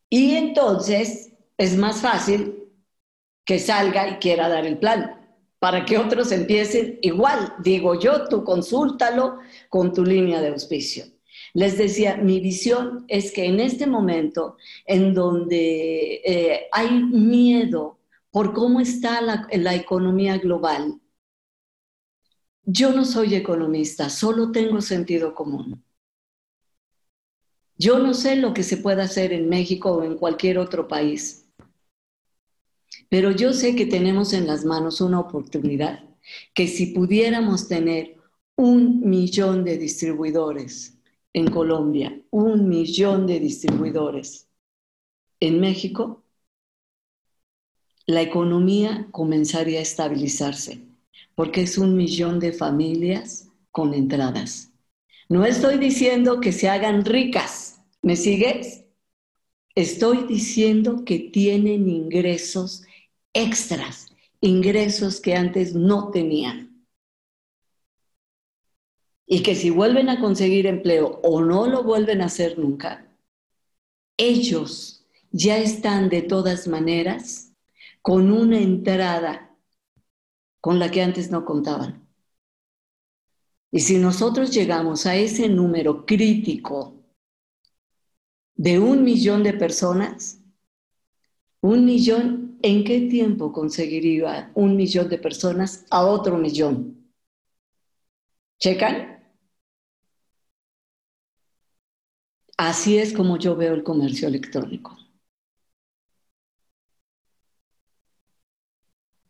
Y 0.09 0.36
entonces 0.36 1.32
es 1.59 1.76
más 1.76 2.01
fácil 2.01 2.64
que 3.44 3.59
salga 3.59 4.09
y 4.09 4.14
quiera 4.14 4.48
dar 4.48 4.64
el 4.64 4.78
plan 4.78 5.19
para 5.61 5.84
que 5.84 5.98
otros 5.98 6.32
empiecen 6.32 6.98
igual. 7.02 7.54
Digo 7.62 8.00
yo, 8.00 8.26
tú 8.28 8.42
consúltalo 8.42 9.38
con 9.68 9.92
tu 9.92 10.04
línea 10.04 10.40
de 10.40 10.48
auspicio. 10.48 11.04
Les 11.52 11.78
decía, 11.78 12.16
mi 12.16 12.40
visión 12.40 13.04
es 13.08 13.30
que 13.30 13.44
en 13.44 13.61
este 13.61 13.86
momento 13.86 14.56
en 14.86 15.14
donde 15.14 16.22
eh, 16.24 16.68
hay 16.72 16.90
miedo 16.90 17.98
por 18.30 18.52
cómo 18.52 18.80
está 18.80 19.20
la, 19.20 19.46
la 19.52 19.74
economía 19.74 20.38
global, 20.38 21.00
yo 22.64 22.92
no 22.92 23.04
soy 23.04 23.34
economista, 23.34 24.08
solo 24.08 24.52
tengo 24.52 24.80
sentido 24.80 25.34
común. 25.34 25.84
Yo 27.76 27.98
no 27.98 28.14
sé 28.14 28.36
lo 28.36 28.54
que 28.54 28.62
se 28.62 28.76
puede 28.76 29.02
hacer 29.02 29.32
en 29.32 29.48
México 29.48 29.90
o 29.92 30.04
en 30.04 30.16
cualquier 30.16 30.58
otro 30.58 30.86
país, 30.86 31.39
pero 33.11 33.32
yo 33.32 33.52
sé 33.52 33.76
que 33.76 33.86
tenemos 33.86 34.32
en 34.32 34.46
las 34.46 34.64
manos 34.64 35.00
una 35.00 35.20
oportunidad 35.20 36.04
que 36.54 36.68
si 36.68 36.86
pudiéramos 36.86 37.68
tener 37.68 38.16
un 38.56 39.00
millón 39.08 39.64
de 39.64 39.76
distribuidores 39.76 40.96
en 41.32 41.50
Colombia, 41.50 42.20
un 42.30 42.68
millón 42.68 43.26
de 43.26 43.40
distribuidores. 43.40 44.48
En 45.40 45.61
México, 45.61 46.22
la 48.06 48.22
economía 48.22 49.08
comenzaría 49.11 49.80
a 49.80 49.82
estabilizarse, 49.82 50.82
porque 51.34 51.62
es 51.62 51.78
un 51.78 51.96
millón 51.96 52.38
de 52.38 52.52
familias 52.52 53.48
con 53.70 53.92
entradas. 53.94 54.72
No 55.28 55.44
estoy 55.44 55.78
diciendo 55.78 56.40
que 56.40 56.52
se 56.52 56.68
hagan 56.68 57.04
ricas, 57.04 57.80
¿me 58.02 58.16
sigues? 58.16 58.84
Estoy 59.74 60.26
diciendo 60.26 61.04
que 61.04 61.18
tienen 61.18 61.88
ingresos 61.88 62.82
extras, 63.33 64.09
ingresos 64.41 65.20
que 65.20 65.35
antes 65.35 65.74
no 65.74 66.11
tenían. 66.11 66.87
Y 69.26 69.43
que 69.43 69.55
si 69.55 69.70
vuelven 69.70 70.09
a 70.09 70.20
conseguir 70.20 70.66
empleo 70.66 71.20
o 71.22 71.41
no 71.41 71.66
lo 71.66 71.85
vuelven 71.85 72.20
a 72.20 72.26
hacer 72.26 72.59
nunca, 72.59 73.07
ellos 74.16 75.07
ya 75.31 75.59
están 75.59 76.09
de 76.09 76.22
todas 76.22 76.66
maneras 76.66 77.53
con 78.03 78.33
una 78.33 78.59
entrada 78.59 79.57
con 80.61 80.78
la 80.78 80.91
que 80.91 81.03
antes 81.03 81.31
no 81.31 81.45
contaban. 81.45 82.07
Y 83.70 83.81
si 83.81 83.99
nosotros 83.99 84.51
llegamos 84.51 85.07
a 85.07 85.14
ese 85.14 85.49
número 85.49 86.05
crítico 86.05 87.05
de 88.55 88.78
un 88.78 89.05
millón 89.05 89.43
de 89.43 89.53
personas, 89.53 90.41
un 91.61 91.85
millón, 91.85 92.49
¿en 92.62 92.84
qué 92.84 93.00
tiempo 93.02 93.52
conseguiría 93.52 94.50
un 94.54 94.76
millón 94.76 95.08
de 95.08 95.18
personas 95.18 95.86
a 95.90 96.04
otro 96.06 96.36
millón? 96.38 97.11
¿Checan? 98.61 98.96
Así 102.56 102.96
es 102.96 103.12
como 103.12 103.38
yo 103.38 103.56
veo 103.56 103.74
el 103.74 103.82
comercio 103.82 104.28
electrónico. 104.28 104.96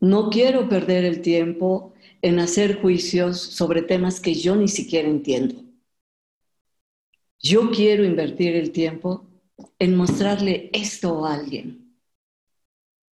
No 0.01 0.31
quiero 0.31 0.68
perder 0.68 1.05
el 1.05 1.22
tiempo 1.22 1.95
en 2.22 2.39
hacer 2.41 2.81
juicios 2.81 3.41
sobre 3.41 3.83
temas 3.83 4.20
que 4.20 4.35
yo 4.35 4.57
ni 4.57 4.68
siquiera 4.68 5.09
entiendo. 5.09 5.62
Yo 7.43 7.70
quiero 7.70 8.05
invertir 8.05 8.55
el 8.57 8.72
tiempo 8.72 9.26
en 9.78 9.97
mostrarle 9.97 10.70
esto 10.72 11.24
a 11.24 11.35
alguien. 11.35 11.89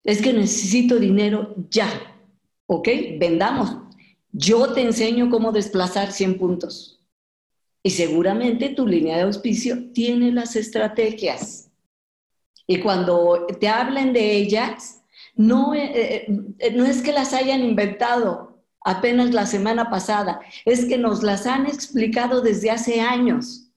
Es 0.07 0.22
que 0.22 0.32
necesito 0.32 1.00
dinero 1.00 1.57
ya, 1.68 1.90
¿ok? 2.66 2.88
Vendamos. 3.18 3.76
Yo 4.30 4.72
te 4.72 4.82
enseño 4.82 5.28
cómo 5.30 5.50
desplazar 5.50 6.12
100 6.12 6.38
puntos. 6.38 7.04
Y 7.82 7.90
seguramente 7.90 8.68
tu 8.68 8.86
línea 8.86 9.16
de 9.16 9.24
auspicio 9.24 9.92
tiene 9.92 10.30
las 10.30 10.54
estrategias. 10.54 11.72
Y 12.68 12.78
cuando 12.80 13.46
te 13.59 13.68
hablen 13.68 14.12
de 14.12 14.36
ellas, 14.36 15.02
no, 15.34 15.74
eh, 15.74 16.24
eh, 16.59 16.70
no 16.72 16.84
es 16.84 17.02
que 17.02 17.12
las 17.12 17.32
hayan 17.32 17.62
inventado, 17.62 18.62
apenas 18.84 19.34
la 19.34 19.44
semana 19.46 19.90
pasada, 19.90 20.40
es 20.64 20.84
que 20.84 20.98
nos 20.98 21.24
las 21.24 21.46
han 21.46 21.66
explicado 21.66 22.42
desde 22.42 22.70
hace 22.70 23.00
años, 23.00 23.72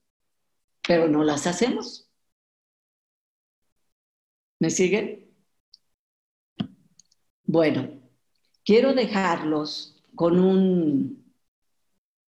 pero 0.86 1.08
no 1.08 1.24
las 1.24 1.48
hacemos. 1.48 2.08
¿Me 4.60 4.70
siguen? 4.70 5.29
Bueno, 7.52 7.88
quiero 8.64 8.94
dejarlos 8.94 10.00
con 10.14 10.38
un 10.38 11.34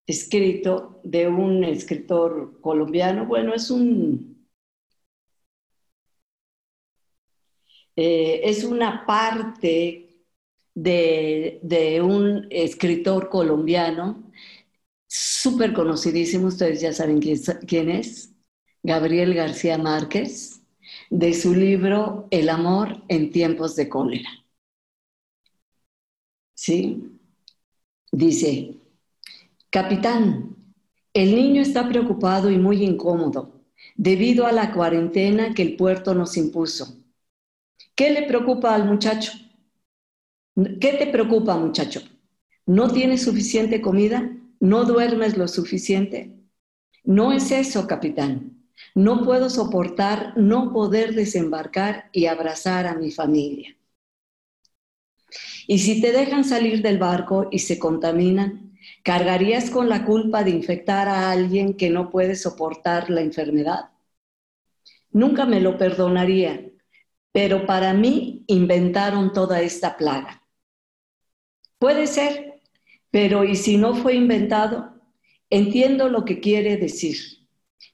escrito 0.05 0.99
de 1.05 1.29
un 1.29 1.63
escritor 1.63 2.59
colombiano. 2.59 3.25
Bueno, 3.25 3.53
es 3.53 3.71
un... 3.71 4.45
Eh, 7.95 8.41
es 8.43 8.65
una 8.65 9.05
parte 9.05 10.09
de, 10.75 12.01
un 12.03 12.47
escritor 12.49 13.29
colombiano, 13.29 14.29
súper 15.07 15.71
conocidísimo, 15.73 16.47
ustedes 16.47 16.81
ya 16.81 16.91
saben 16.91 17.21
quién, 17.21 17.89
es, 17.89 18.33
Gabriel 18.83 19.33
García 19.35 19.77
Márquez, 19.77 20.61
de 21.09 21.33
su 21.33 21.55
libro 21.55 22.27
El 22.29 22.49
amor 22.49 23.03
en 23.07 23.31
tiempos 23.31 23.77
de 23.77 23.87
cólera. 23.87 24.42
¿Sí? 26.65 27.19
Dice, 28.09 28.77
capitán, 29.69 30.55
el 31.13 31.35
niño 31.35 31.61
está 31.61 31.89
preocupado 31.89 32.49
y 32.49 32.57
muy 32.57 32.85
incómodo 32.85 33.65
debido 33.97 34.45
a 34.45 34.53
la 34.53 34.71
cuarentena 34.71 35.53
que 35.53 35.61
el 35.61 35.75
puerto 35.75 36.13
nos 36.13 36.37
impuso. 36.37 36.95
¿Qué 37.95 38.11
le 38.11 38.23
preocupa 38.23 38.73
al 38.73 38.85
muchacho? 38.85 39.33
¿Qué 40.55 40.93
te 40.93 41.07
preocupa, 41.07 41.57
muchacho? 41.57 42.01
¿No 42.65 42.89
tienes 42.89 43.23
suficiente 43.23 43.81
comida? 43.81 44.31
¿No 44.61 44.85
duermes 44.85 45.35
lo 45.35 45.49
suficiente? 45.49 46.31
No 47.03 47.33
es 47.33 47.51
eso, 47.51 47.87
capitán. 47.87 48.69
No 48.95 49.25
puedo 49.25 49.49
soportar 49.49 50.31
no 50.37 50.71
poder 50.71 51.13
desembarcar 51.13 52.09
y 52.13 52.27
abrazar 52.27 52.87
a 52.87 52.95
mi 52.95 53.11
familia. 53.11 53.75
Y 55.67 55.79
si 55.79 56.01
te 56.01 56.11
dejan 56.11 56.43
salir 56.43 56.81
del 56.81 56.97
barco 56.97 57.47
y 57.51 57.59
se 57.59 57.79
contaminan, 57.79 58.77
¿cargarías 59.03 59.69
con 59.69 59.89
la 59.89 60.05
culpa 60.05 60.43
de 60.43 60.51
infectar 60.51 61.07
a 61.07 61.31
alguien 61.31 61.75
que 61.75 61.89
no 61.89 62.09
puede 62.09 62.35
soportar 62.35 63.09
la 63.09 63.21
enfermedad? 63.21 63.91
Nunca 65.11 65.45
me 65.45 65.61
lo 65.61 65.77
perdonaría, 65.77 66.69
pero 67.31 67.65
para 67.65 67.93
mí 67.93 68.43
inventaron 68.47 69.31
toda 69.31 69.61
esta 69.61 69.95
plaga. 69.95 70.43
Puede 71.79 72.07
ser, 72.07 72.61
pero 73.11 73.43
¿y 73.43 73.55
si 73.55 73.77
no 73.77 73.95
fue 73.95 74.15
inventado? 74.15 75.01
Entiendo 75.49 76.09
lo 76.09 76.25
que 76.25 76.39
quiere 76.39 76.77
decir. 76.77 77.17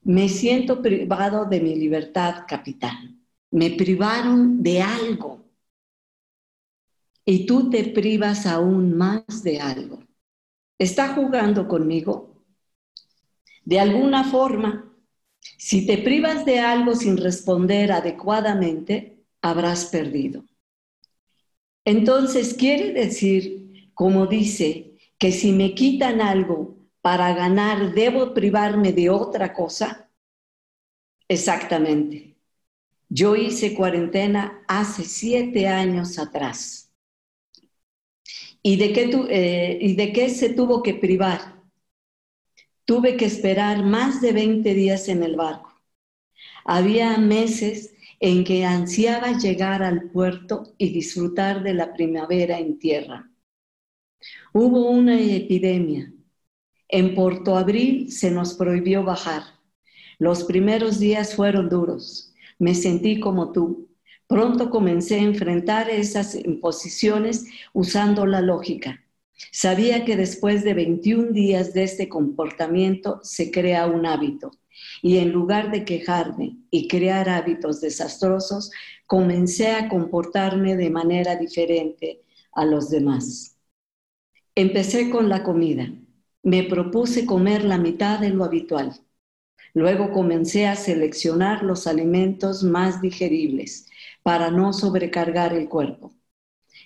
Me 0.01 0.29
siento 0.29 0.81
privado 0.81 1.45
de 1.45 1.59
mi 1.59 1.75
libertad, 1.75 2.45
capitán. 2.47 3.25
Me 3.51 3.71
privaron 3.71 4.63
de 4.63 4.81
algo. 4.81 5.38
Y 7.31 7.45
tú 7.45 7.69
te 7.69 7.83
privas 7.83 8.47
aún 8.47 8.97
más 8.97 9.43
de 9.43 9.59
algo. 9.59 9.99
¿Está 10.79 11.09
jugando 11.09 11.67
conmigo? 11.67 12.43
De 13.63 13.79
alguna 13.79 14.23
forma, 14.23 14.91
si 15.55 15.85
te 15.85 15.99
privas 15.99 16.43
de 16.43 16.57
algo 16.57 16.95
sin 16.95 17.17
responder 17.17 17.91
adecuadamente, 17.91 19.27
habrás 19.43 19.85
perdido. 19.85 20.43
Entonces 21.85 22.55
quiere 22.55 22.93
decir 22.93 23.91
como 23.93 24.25
dice 24.25 24.97
que 25.19 25.31
si 25.31 25.51
me 25.51 25.75
quitan 25.75 26.21
algo 26.21 26.79
para 26.99 27.35
ganar, 27.35 27.93
debo 27.93 28.33
privarme 28.33 28.91
de 28.91 29.11
otra 29.11 29.53
cosa. 29.53 30.09
Exactamente. 31.27 32.35
Yo 33.07 33.35
hice 33.35 33.75
cuarentena 33.75 34.63
hace 34.67 35.03
siete 35.03 35.67
años 35.67 36.17
atrás. 36.17 36.88
¿Y 38.61 38.77
de 38.77 38.93
qué, 38.93 39.09
eh, 39.29 39.77
¿y 39.81 39.95
de 39.95 40.13
qué 40.13 40.29
se 40.29 40.49
tuvo 40.49 40.83
que 40.83 40.93
privar? 40.93 41.61
Tuve 42.85 43.17
que 43.17 43.25
esperar 43.25 43.83
más 43.83 44.21
de 44.21 44.31
20 44.33 44.73
días 44.73 45.07
en 45.09 45.23
el 45.23 45.35
barco. 45.35 45.73
Había 46.65 47.17
meses 47.17 47.93
en 48.19 48.43
que 48.43 48.65
ansiaba 48.65 49.37
llegar 49.37 49.81
al 49.83 50.09
puerto 50.11 50.73
y 50.77 50.91
disfrutar 50.91 51.63
de 51.63 51.73
la 51.73 51.93
primavera 51.93 52.59
en 52.59 52.79
tierra. 52.79 53.29
Hubo 54.53 54.89
una 54.89 55.19
epidemia. 55.19 56.13
En 56.87 57.15
Porto 57.15 57.55
Abril 57.55 58.11
se 58.11 58.31
nos 58.31 58.55
prohibió 58.55 59.03
bajar. 59.03 59.43
Los 60.17 60.43
primeros 60.43 60.99
días 60.99 61.35
fueron 61.35 61.69
duros. 61.69 62.33
Me 62.57 62.75
sentí 62.75 63.19
como 63.19 63.51
tú. 63.51 63.88
Pronto 64.29 64.69
comencé 64.69 65.15
a 65.15 65.23
enfrentar 65.23 65.89
esas 65.89 66.35
imposiciones 66.35 67.47
usando 67.73 68.27
la 68.27 68.41
lógica. 68.41 69.03
Sabía 69.51 70.05
que 70.05 70.15
después 70.15 70.63
de 70.63 70.75
21 70.75 71.31
días 71.31 71.73
de 71.73 71.81
este 71.81 72.07
comportamiento 72.07 73.19
se 73.23 73.49
crea 73.49 73.87
un 73.87 74.05
hábito. 74.05 74.51
Y 75.01 75.17
en 75.17 75.31
lugar 75.31 75.71
de 75.71 75.83
quejarme 75.83 76.57
y 76.69 76.87
crear 76.87 77.27
hábitos 77.27 77.81
desastrosos, 77.81 78.69
comencé 79.07 79.71
a 79.71 79.89
comportarme 79.89 80.75
de 80.75 80.91
manera 80.91 81.35
diferente 81.35 82.21
a 82.51 82.65
los 82.65 82.91
demás. 82.91 83.57
Empecé 84.53 85.09
con 85.09 85.27
la 85.27 85.41
comida. 85.41 85.91
Me 86.43 86.61
propuse 86.61 87.25
comer 87.25 87.63
la 87.63 87.79
mitad 87.79 88.19
de 88.19 88.29
lo 88.29 88.43
habitual. 88.43 88.93
Luego 89.73 90.11
comencé 90.11 90.67
a 90.67 90.75
seleccionar 90.75 91.63
los 91.63 91.87
alimentos 91.87 92.61
más 92.63 93.01
digeribles 93.01 93.87
para 94.23 94.51
no 94.51 94.73
sobrecargar 94.73 95.53
el 95.53 95.67
cuerpo. 95.69 96.13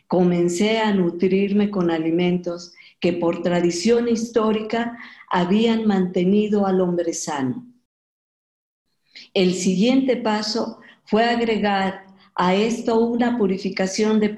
Comencé 0.07 0.79
a 0.79 0.93
nutrirme 0.93 1.69
con 1.69 1.91
alimentos 1.91 2.73
que 2.99 3.13
por 3.13 3.41
tradición 3.41 4.07
histórica 4.07 4.97
habían 5.29 5.85
mantenido 5.85 6.65
al 6.65 6.81
hombre 6.81 7.13
sano. 7.13 7.65
El 9.33 9.53
siguiente 9.53 10.17
paso 10.17 10.79
fue 11.05 11.23
agregar 11.25 12.05
a 12.35 12.55
esto 12.55 12.99
una 12.99 13.37
purificación 13.37 14.19
de, 14.19 14.29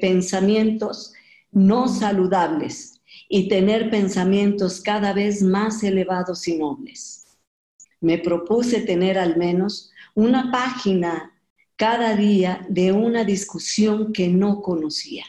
pensamientos 0.00 1.12
no 1.50 1.88
saludables 1.88 3.00
y 3.28 3.48
tener 3.48 3.90
pensamientos 3.90 4.80
cada 4.80 5.12
vez 5.12 5.42
más 5.42 5.82
elevados 5.82 6.48
y 6.48 6.56
nobles. 6.56 7.26
Me 8.00 8.18
propuse 8.18 8.80
tener 8.80 9.18
al 9.18 9.36
menos 9.36 9.90
una 10.14 10.50
página 10.50 11.31
cada 11.82 12.14
día 12.14 12.64
de 12.68 12.92
una 12.92 13.24
discusión 13.24 14.12
que 14.12 14.28
no 14.28 14.62
conocía. 14.62 15.24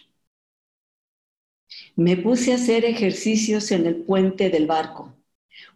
Me 1.96 2.16
puse 2.16 2.52
a 2.52 2.58
hacer 2.58 2.86
ejercicios 2.86 3.72
en 3.72 3.88
el 3.88 3.96
puente 3.96 4.52
del 4.52 4.68
barco. 4.68 5.16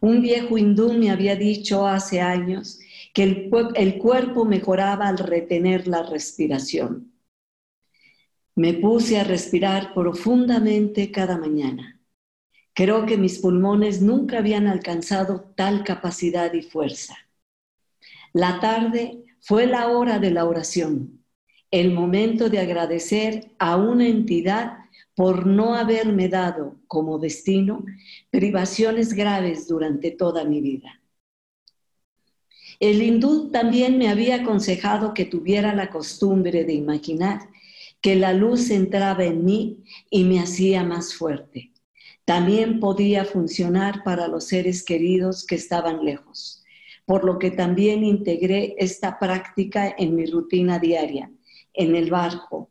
Un 0.00 0.22
viejo 0.22 0.56
hindú 0.56 0.92
me 0.92 1.10
había 1.10 1.34
dicho 1.34 1.84
hace 1.84 2.20
años 2.20 2.78
que 3.12 3.24
el, 3.74 3.98
cuerpo 3.98 4.44
mejoraba 4.44 5.08
al 5.08 5.18
retener 5.18 5.88
la 5.88 6.04
respiración. 6.04 7.12
Me 8.54 8.72
puse 8.74 9.18
a 9.18 9.24
respirar 9.24 9.92
profundamente 9.94 11.10
cada 11.10 11.38
mañana. 11.38 12.00
Creo 12.72 13.04
que 13.04 13.18
mis 13.18 13.40
pulmones 13.40 14.00
nunca 14.00 14.38
habían 14.38 14.68
alcanzado 14.68 15.40
tal 15.56 15.82
capacidad 15.82 16.52
y 16.52 16.62
fuerza. 16.62 17.16
La 18.32 18.60
tarde 18.60 19.24
fue 19.40 19.66
la 19.66 19.88
hora 19.88 20.18
de 20.18 20.30
la 20.30 20.44
oración, 20.44 21.24
el 21.70 21.92
momento 21.92 22.48
de 22.48 22.60
agradecer 22.60 23.52
a 23.58 23.76
una 23.76 24.06
entidad 24.06 24.78
por 25.14 25.46
no 25.46 25.74
haberme 25.74 26.28
dado 26.28 26.76
como 26.86 27.18
destino 27.18 27.84
privaciones 28.30 29.12
graves 29.12 29.66
durante 29.66 30.12
toda 30.12 30.44
mi 30.44 30.60
vida. 30.60 31.00
El 32.80 33.02
hindú 33.02 33.50
también 33.50 33.98
me 33.98 34.08
había 34.08 34.36
aconsejado 34.36 35.14
que 35.14 35.24
tuviera 35.24 35.74
la 35.74 35.90
costumbre 35.90 36.64
de 36.64 36.74
imaginar 36.74 37.40
que 38.00 38.14
la 38.14 38.32
luz 38.32 38.70
entraba 38.70 39.24
en 39.24 39.44
mí 39.44 39.82
y 40.10 40.22
me 40.22 40.38
hacía 40.38 40.84
más 40.84 41.14
fuerte. 41.14 41.72
También 42.24 42.78
podía 42.78 43.24
funcionar 43.24 44.04
para 44.04 44.28
los 44.28 44.44
seres 44.44 44.84
queridos 44.84 45.44
que 45.44 45.56
estaban 45.56 46.04
lejos, 46.04 46.57
por 47.08 47.24
lo 47.24 47.38
que 47.38 47.50
también 47.50 48.04
integré 48.04 48.76
esta 48.76 49.18
práctica 49.18 49.94
en 49.96 50.14
mi 50.14 50.26
rutina 50.26 50.78
diaria, 50.78 51.32
en 51.72 51.96
el 51.96 52.10
barco. 52.10 52.70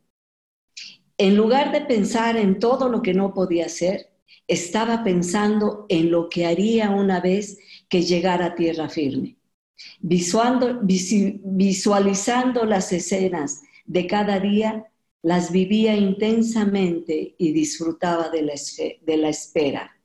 En 1.16 1.34
lugar 1.34 1.72
de 1.72 1.80
pensar 1.80 2.36
en 2.36 2.60
todo 2.60 2.88
lo 2.88 3.02
que 3.02 3.14
no 3.14 3.34
podía 3.34 3.66
hacer, 3.66 4.12
estaba 4.46 5.02
pensando 5.02 5.86
en 5.88 6.12
lo 6.12 6.28
que 6.28 6.46
haría 6.46 6.90
una 6.90 7.20
vez 7.20 7.58
que 7.88 8.02
llegara 8.02 8.46
a 8.46 8.54
tierra 8.54 8.88
firme. 8.88 9.38
Visualizando 9.98 10.84
las 12.64 12.92
escenas 12.92 13.62
de 13.86 14.06
cada 14.06 14.38
día, 14.38 14.86
las 15.20 15.50
vivía 15.50 15.96
intensamente 15.96 17.34
y 17.36 17.50
disfrutaba 17.50 18.30
de 18.30 18.42
la, 18.42 18.52
espera. 19.30 19.97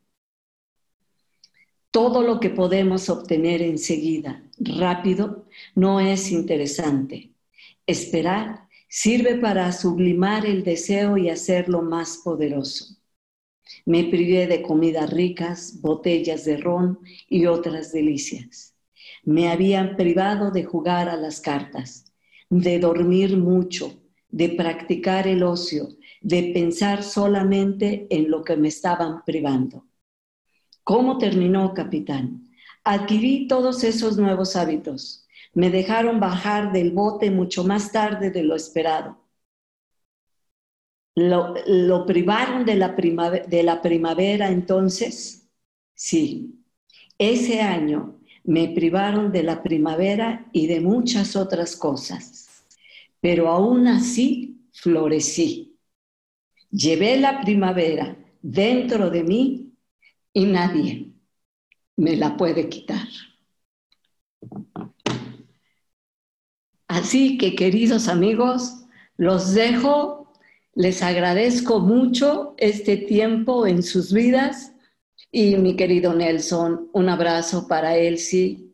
Todo 1.94 2.24
lo 2.24 2.39
que 2.39 2.50
podemos 2.50 3.08
obtener 3.08 3.62
enseguida, 3.62 4.44
rápido, 4.58 5.46
no 5.76 6.00
es 6.00 6.32
interesante. 6.32 7.34
Esperar 7.86 8.68
sirve 8.89 9.36
para 9.36 9.72
sublimar 9.72 10.48
el 10.48 10.64
deseo 10.64 11.18
y 11.18 11.30
hacerlo 11.30 11.84
más 11.84 12.22
poderoso. 12.24 12.98
Me 13.86 14.06
privé 14.06 14.48
de 14.48 14.64
comidas 14.64 15.12
ricas, 15.14 15.82
botellas 15.82 16.46
de 16.46 16.58
ron 16.58 16.98
y 17.30 17.46
otras 17.46 17.91
delicias. 17.91 18.74
Me 19.24 19.52
habían 19.52 19.96
privado 19.96 20.50
de 20.50 20.64
jugar 20.64 21.10
a 21.10 21.16
las 21.16 21.41
cartas, 21.41 22.12
de 22.50 22.80
dormir 22.80 23.38
mucho, 23.38 24.02
de 24.30 24.50
practicar 24.50 25.28
el 25.28 25.44
ocio, 25.44 25.89
de 26.22 26.54
pensar 26.56 27.04
solamente 27.04 28.08
en 28.10 28.32
lo 28.32 28.44
que 28.44 28.58
me 28.58 28.70
estaban 28.70 29.24
privando. 29.24 29.86
¿Cómo 30.84 31.17
terminó, 31.17 31.73
capitán? 31.73 32.49
Adquirí 32.84 33.47
todos 33.47 33.84
esos 33.84 34.17
nuevos 34.17 34.55
hábitos. 34.55 35.27
Me 35.53 35.69
dejaron 35.69 36.19
bajar 36.19 36.71
del 36.71 36.91
bote 36.91 37.31
mucho 37.31 37.63
más 37.63 37.91
tarde 37.91 38.31
de 38.31 38.43
lo 38.43 38.55
esperado. 38.55 39.17
¿Lo, 41.15 42.05
privaron 42.05 42.65
de 42.65 42.75
la, 42.75 42.89
de 42.89 43.63
la 43.63 43.81
primavera 43.81 44.49
entonces? 44.49 45.47
Sí. 45.93 46.59
Ese 47.17 47.61
año 47.61 48.19
me 48.43 48.69
privaron 48.69 49.31
de 49.31 49.43
la 49.43 49.61
primavera 49.61 50.47
y 50.51 50.67
de 50.67 50.81
muchas 50.81 51.36
otras 51.36 51.75
cosas 51.75 52.43
pero 53.23 53.47
aún 53.47 53.88
así 53.88 54.67
florecí. 54.73 55.79
Llevé 56.69 57.15
la 57.15 57.39
primavera 57.39 58.17
dentro 58.41 59.09
de 59.09 59.23
mí 59.23 59.62
y 60.34 60.45
nadie 60.45 61.13
me 61.95 62.15
la 62.15 62.36
puede 62.36 62.69
quitar. 62.69 63.07
Así 66.88 67.38
que 67.38 67.55
queridos 67.55 68.07
amigos, 68.07 68.86
los 69.17 69.53
dejo, 69.53 70.31
les 70.75 71.01
agradezco 71.01 71.79
mucho 71.79 72.55
este 72.57 72.97
tiempo 72.97 73.65
en 73.67 73.84
sus 73.84 74.11
vidas 74.11 74.73
y 75.31 75.55
mi 75.55 75.75
querido 75.75 76.13
Nelson, 76.13 76.89
un 76.93 77.09
abrazo 77.09 77.67
para 77.67 77.97
Elsie. 77.97 78.73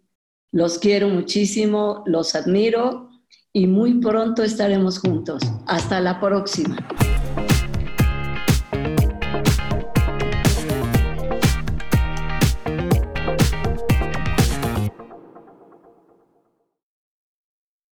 Los 0.52 0.80
quiero 0.80 1.08
muchísimo, 1.10 2.04
los 2.06 2.36
admiro 2.36 3.10
y 3.54 3.68
muy 3.68 3.96
pronto 4.00 4.44
estaremos 4.44 5.00
juntos. 5.00 5.42
Hasta 5.68 6.00
la 6.00 6.20
próxima. 6.20 6.78